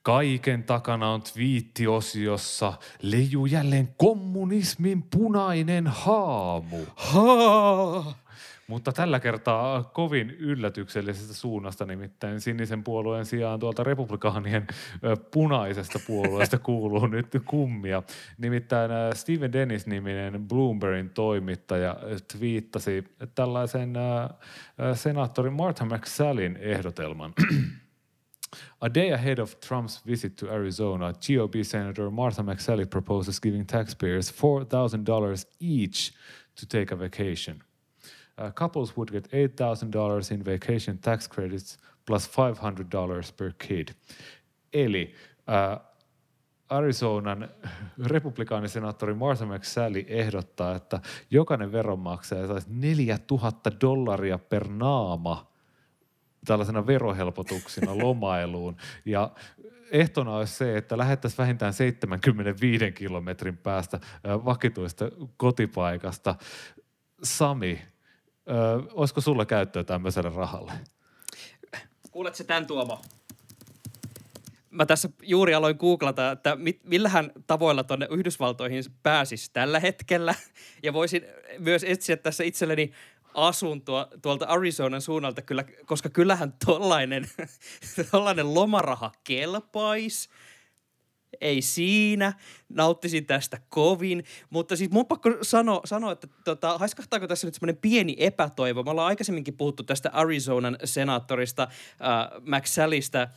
Kaiken 0.03 0.63
takana 0.65 1.11
on 1.11 1.23
twiittiosiossa 1.23 2.73
leiju 3.03 3.47
jälleen 3.47 3.95
kommunismin 3.97 5.03
punainen 5.03 5.87
haamu. 5.87 6.77
Ha! 6.97 8.15
Mutta 8.69 8.93
tällä 8.93 9.21
kertaa 9.21 9.85
kovin 9.85 10.31
yllätyksellisestä 10.31 11.35
suunnasta, 11.35 11.87
nimittäin 11.87 12.41
sinisen 12.41 12.85
puolueen 12.85 13.27
sijaan 13.27 13.61
tuolta 13.61 13.85
republikaanien 13.85 14.67
punaisesta 15.31 15.99
puolueesta 16.07 16.59
kuuluu 16.69 17.07
nyt 17.07 17.27
kummia. 17.47 18.03
Nimittäin 18.39 18.91
Steven 19.15 19.53
Dennis-niminen 19.53 20.49
Bloombergin 20.49 21.11
toimittaja 21.11 21.97
twiittasi 22.33 23.05
tällaisen 23.35 23.95
senaattori 24.95 25.51
Martha 25.51 25.85
McSallin 25.85 26.57
ehdotelman. 26.57 27.33
A 28.81 28.95
day 28.95 29.13
ahead 29.13 29.39
of 29.39 29.55
Trump's 29.61 30.07
visit 30.07 30.37
to 30.37 30.51
Arizona, 30.51 31.13
GOP 31.13 31.55
Senator 31.63 32.11
Martha 32.11 32.43
McSally 32.43 32.87
proposes 32.87 33.41
giving 33.41 33.67
taxpayers 33.67 34.33
$4,000 34.33 35.45
each 35.61 36.13
to 36.61 36.67
take 36.67 36.95
a 36.95 36.99
vacation. 36.99 37.68
Uh, 38.39 38.53
couples 38.55 38.97
would 38.97 39.11
get 39.11 39.29
$8,000 39.33 40.33
in 40.33 40.45
vacation 40.45 40.99
tax 40.99 41.29
credits 41.29 41.79
plus 42.07 42.29
$500 42.29 43.33
per 43.37 43.53
kid. 43.59 43.89
Eli 44.73 45.15
uh, 45.49 45.89
Arizonan 46.69 47.49
republikaanisenaattori 48.07 49.15
Martha 49.15 49.47
McSally 49.47 50.05
ehdottaa, 50.09 50.77
että 50.77 51.01
jokainen 51.31 51.73
veronmaksaja 51.73 52.47
saisi 52.47 52.67
4000 52.71 53.71
dollaria 53.81 54.39
per 54.39 54.69
naama 54.69 55.53
tällaisena 56.45 56.87
verohelpotuksina 56.87 57.99
lomailuun. 58.05 58.77
Ja 59.05 59.31
ehtona 59.91 60.37
olisi 60.37 60.55
se, 60.55 60.77
että 60.77 60.99
lähettäisiin 60.99 61.39
vähintään 61.39 61.73
75 61.73 62.93
kilometrin 62.93 63.57
päästä 63.57 64.01
vakituista 64.25 65.05
kotipaikasta. 65.37 66.35
Sami, 67.23 67.83
Ö, 68.49 68.83
olisiko 68.93 69.21
sulla 69.21 69.47
käyttöä 69.47 69.85
tämmöiselle 69.85 70.31
rahalle? 70.31 70.73
Kuuletko 72.11 72.45
tämän 72.45 72.67
Tuomo? 72.67 73.01
Mä 74.71 74.87
tässä 74.87 75.09
juuri 75.23 75.55
aloin 75.55 75.77
googlata, 75.77 76.31
että 76.31 76.57
mit, 76.57 76.81
millähän 76.85 77.33
tavoilla 77.47 77.85
tuonne 77.85 78.07
Yhdysvaltoihin 78.11 78.85
pääsisi 79.03 79.51
tällä 79.53 79.81
hetkellä. 79.81 80.35
Ja 80.83 80.93
voisin 80.93 81.23
myös 81.59 81.85
etsiä 81.85 82.17
tässä 82.17 82.45
itselleni 82.45 82.93
asuntoa 83.35 84.09
tuolta 84.23 84.47
Arizonan 84.47 85.03
suunnalta, 85.03 85.43
kyllä, 85.43 85.65
koska 85.87 86.09
kyllähän 86.09 86.55
tollainen, 86.67 87.31
tollainen 88.13 88.55
lomaraha 88.55 89.13
kelpaisi– 89.25 90.29
ei 91.41 91.63
siinä, 91.63 92.33
nauttisin 92.69 93.27
tästä 93.27 93.61
kovin, 93.69 94.25
mutta 94.51 94.77
siis 94.77 94.91
mun 94.91 95.07
pakko 95.07 95.31
sano, 95.43 95.81
sanoa, 95.85 96.13
että 96.13 96.29
tota, 96.45 96.79
haiskahtaako 96.79 97.27
tässä 97.27 97.47
nyt 97.47 97.55
semmoinen 97.55 97.81
pieni 97.81 98.17
epätoivo. 98.19 98.83
Me 98.83 98.91
ollaan 98.91 99.09
aikaisemminkin 99.09 99.57
puhuttu 99.57 99.83
tästä 99.83 100.11
Arizonan 100.13 100.77
senaattorista 100.85 101.63
äh, 101.63 102.59
McSallista, 102.59 103.29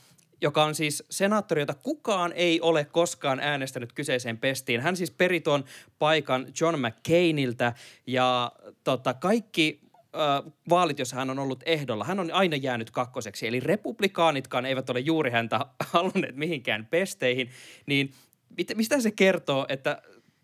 joka 0.41 0.63
on 0.63 0.75
siis 0.75 1.04
senaattori, 1.10 1.62
jota 1.62 1.73
kukaan 1.73 2.34
ei 2.34 2.62
ole 2.62 2.86
koskaan 2.86 3.39
äänestänyt 3.39 3.93
kyseiseen 3.93 4.38
pestiin. 4.38 4.82
Hän 4.82 4.95
siis 4.95 5.12
peri 5.12 5.41
tuon 5.41 5.63
paikan 5.99 6.47
John 6.62 6.80
McCainiltä 6.80 7.73
ja 8.08 8.51
tota, 8.84 9.13
kaikki 9.13 9.90
äh, 10.15 10.52
vaalit, 10.69 11.00
jossa 11.00 11.15
hän 11.15 11.30
on 11.30 11.39
ollut 11.39 11.63
ehdolla, 11.65 12.04
hän 12.04 12.19
on 12.19 12.32
aina 12.32 12.56
jäänyt 12.56 12.91
kakkoseksi. 12.91 13.47
Eli 13.47 13.60
republikaanitkaan 13.60 14.65
eivät 14.65 14.89
ole 14.89 15.00
juuri 15.00 15.32
häntä 15.32 15.60
halunneet 15.93 16.36
mihinkään 16.36 16.86
pesteihin. 16.86 17.50
Niin 17.86 18.13
mit, 18.58 18.71
mistä 18.76 19.00
se 19.00 19.12
kertoo, 19.12 19.65
että 19.69 20.02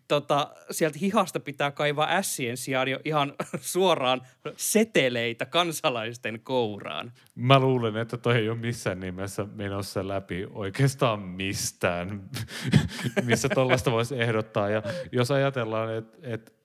tota, 0.08 0.54
sieltä 0.70 0.98
hihasta 0.98 1.40
pitää 1.40 1.70
kaivaa 1.70 2.16
ässien 2.16 2.56
sijaan 2.56 2.88
jo 2.88 3.00
ihan 3.04 3.32
suoraan 3.60 4.22
seteleitä 4.56 5.46
kansalaisten 5.46 6.40
kouraan. 6.40 7.12
Mä 7.34 7.58
luulen, 7.58 7.96
että 7.96 8.16
toi 8.16 8.36
ei 8.36 8.48
ole 8.48 8.58
missään 8.58 9.00
nimessä 9.00 9.46
menossa 9.54 10.08
läpi 10.08 10.46
oikeastaan 10.50 11.20
mistään, 11.20 12.22
missä 13.26 13.48
tuollaista 13.48 13.90
voisi 13.90 14.20
ehdottaa. 14.20 14.68
Ja 14.68 14.82
jos 15.12 15.30
ajatellaan, 15.30 15.94
että 15.94 16.18
et 16.22 16.57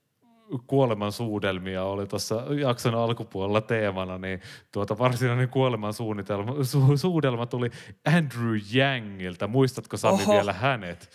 kuoleman 0.67 1.11
suudelmia 1.11 1.83
oli 1.83 2.07
tuossa 2.07 2.43
jakson 2.59 2.95
alkupuolella 2.95 3.61
teemana, 3.61 4.17
niin 4.17 4.41
tuota 4.71 4.97
varsinainen 4.97 5.49
kuoleman 5.49 5.93
suunnitelma, 5.93 6.63
su, 6.63 6.97
suudelma 6.97 7.45
tuli 7.45 7.69
Andrew 8.05 8.55
Yangilta. 8.75 9.47
Muistatko 9.47 9.97
Sami 9.97 10.23
Oho. 10.23 10.33
vielä 10.33 10.53
hänet? 10.53 11.09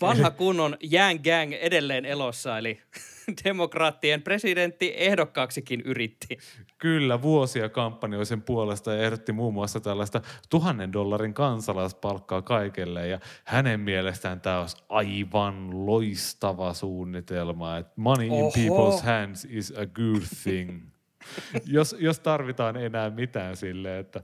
Vanha 0.00 0.30
kunnon 0.30 0.76
Yang 0.92 1.20
Gang 1.24 1.52
edelleen 1.52 2.04
elossa, 2.04 2.58
eli 2.58 2.80
demokraattien 3.44 4.22
presidentti 4.22 4.94
ehdokkaaksikin 4.96 5.80
yritti. 5.80 6.38
Kyllä, 6.78 7.22
vuosia 7.22 7.68
kampanjoi 7.68 8.26
sen 8.26 8.42
puolesta 8.42 8.92
ja 8.92 9.02
ehdotti 9.02 9.32
muun 9.32 9.54
muassa 9.54 9.80
tällaista 9.80 10.20
tuhannen 10.50 10.92
dollarin 10.92 11.34
kansalaispalkkaa 11.34 12.42
kaikelle. 12.42 13.08
Ja 13.08 13.18
hänen 13.44 13.80
mielestään 13.80 14.40
tämä 14.40 14.60
olisi 14.60 14.76
aivan 14.88 15.86
loistava 15.86 16.74
suunnitelma, 16.74 17.76
että 17.76 17.92
money 17.96 18.26
in 18.26 18.32
Oho. 18.32 18.50
people's 18.50 19.02
hands 19.04 19.46
is 19.50 19.72
a 19.76 19.86
good 19.86 20.22
thing 20.42 20.80
jos, 21.66 21.96
jos 21.98 22.20
tarvitaan 22.20 22.76
enää 22.76 23.10
mitään 23.10 23.56
sille, 23.56 23.98
että 23.98 24.22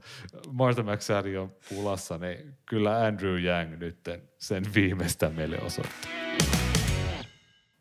Martha 0.51 0.83
McSally 0.83 1.37
on 1.37 1.51
pulassa, 1.69 2.17
niin 2.17 2.53
kyllä 2.65 3.05
Andrew 3.05 3.43
Yang 3.43 3.79
nyt 3.79 4.09
sen 4.37 4.63
viimeistä 4.75 5.29
meille 5.29 5.59
osoittaa. 5.61 6.11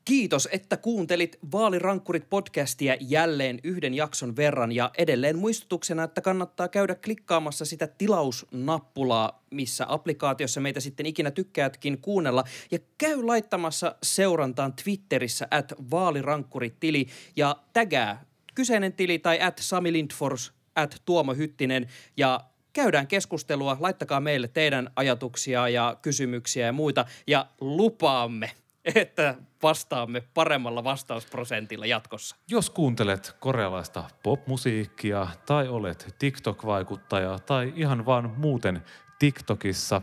Kiitos, 0.09 0.49
että 0.53 0.77
kuuntelit 0.77 1.39
Vaalirankkurit 1.53 2.31
podcastia 2.31 2.97
jälleen 3.01 3.61
yhden 3.65 3.95
jakson 3.95 4.37
verran 4.37 4.73
ja 4.73 4.91
edelleen 4.99 5.39
muistutuksena, 5.39 6.03
että 6.03 6.21
kannattaa 6.21 6.69
käydä 6.69 6.95
klikkaamassa 6.95 7.65
sitä 7.65 7.87
tilausnappulaa, 7.87 9.45
missä 9.51 9.87
applikaatiossa 9.89 10.61
meitä 10.61 10.81
sitten 10.81 11.07
ikinä 11.07 11.31
tykkäätkin 11.31 11.99
kuunnella 12.01 12.45
ja 12.71 12.79
käy 12.99 13.23
laittamassa 13.23 13.95
seurantaan 14.03 14.73
Twitterissä 14.73 15.49
at 15.51 15.73
vaalirankkurit-tili 15.91 17.07
ja 17.37 17.57
tägää 17.73 18.25
kyseinen 18.59 18.93
tili 18.93 19.19
tai 19.19 19.41
at 19.41 19.59
Sami 19.61 19.93
Lindfors, 19.93 20.53
at 20.75 21.03
Tuomo 21.05 21.35
Hyttinen. 21.35 21.87
Ja 22.17 22.41
käydään 22.73 23.07
keskustelua, 23.07 23.77
laittakaa 23.81 24.21
meille 24.21 24.49
teidän 24.49 24.91
ajatuksia 24.97 25.69
ja 25.69 25.97
kysymyksiä 26.03 26.67
ja 26.67 26.73
muita. 26.73 27.05
Ja 27.27 27.47
lupaamme, 27.61 28.51
että 28.95 29.35
vastaamme 29.63 30.23
paremmalla 30.35 30.85
vastausprosentilla 30.85 31.87
jatkossa. 31.87 32.37
Jos 32.51 32.71
kuuntelet 32.71 33.37
korealaista 33.41 34.05
popmusiikkia 34.23 35.27
tai 35.47 35.69
olet 35.69 36.15
TikTok-vaikuttaja 36.19 37.39
tai 37.39 37.73
ihan 37.77 38.07
vaan 38.07 38.35
muuten 38.37 38.83
TikTokissa. 39.19 40.03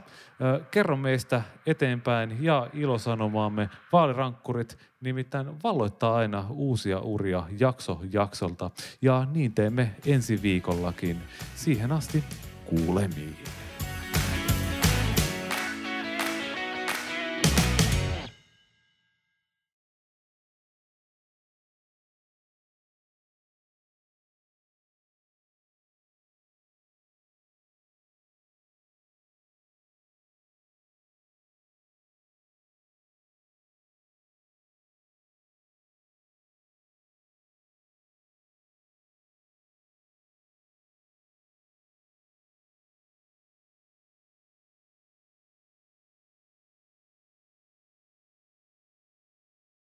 Kerro 0.72 0.98
meistä 0.98 1.42
eteenpäin 1.66 2.44
ja 2.44 2.70
ilosanomaamme 2.74 3.70
vaalirankkurit 3.92 4.78
nimittäin 5.02 5.64
valloittaa 5.64 6.16
aina 6.16 6.46
uusia 6.50 7.00
uria 7.00 7.44
jakso 7.60 8.02
jaksolta 8.12 8.72
ja 9.02 9.28
niin 9.34 9.54
teemme 9.54 9.96
ensi 10.06 10.42
viikollakin. 10.42 11.18
Siihen 11.56 11.92
asti 11.92 12.24
kuulemiin. 12.66 13.38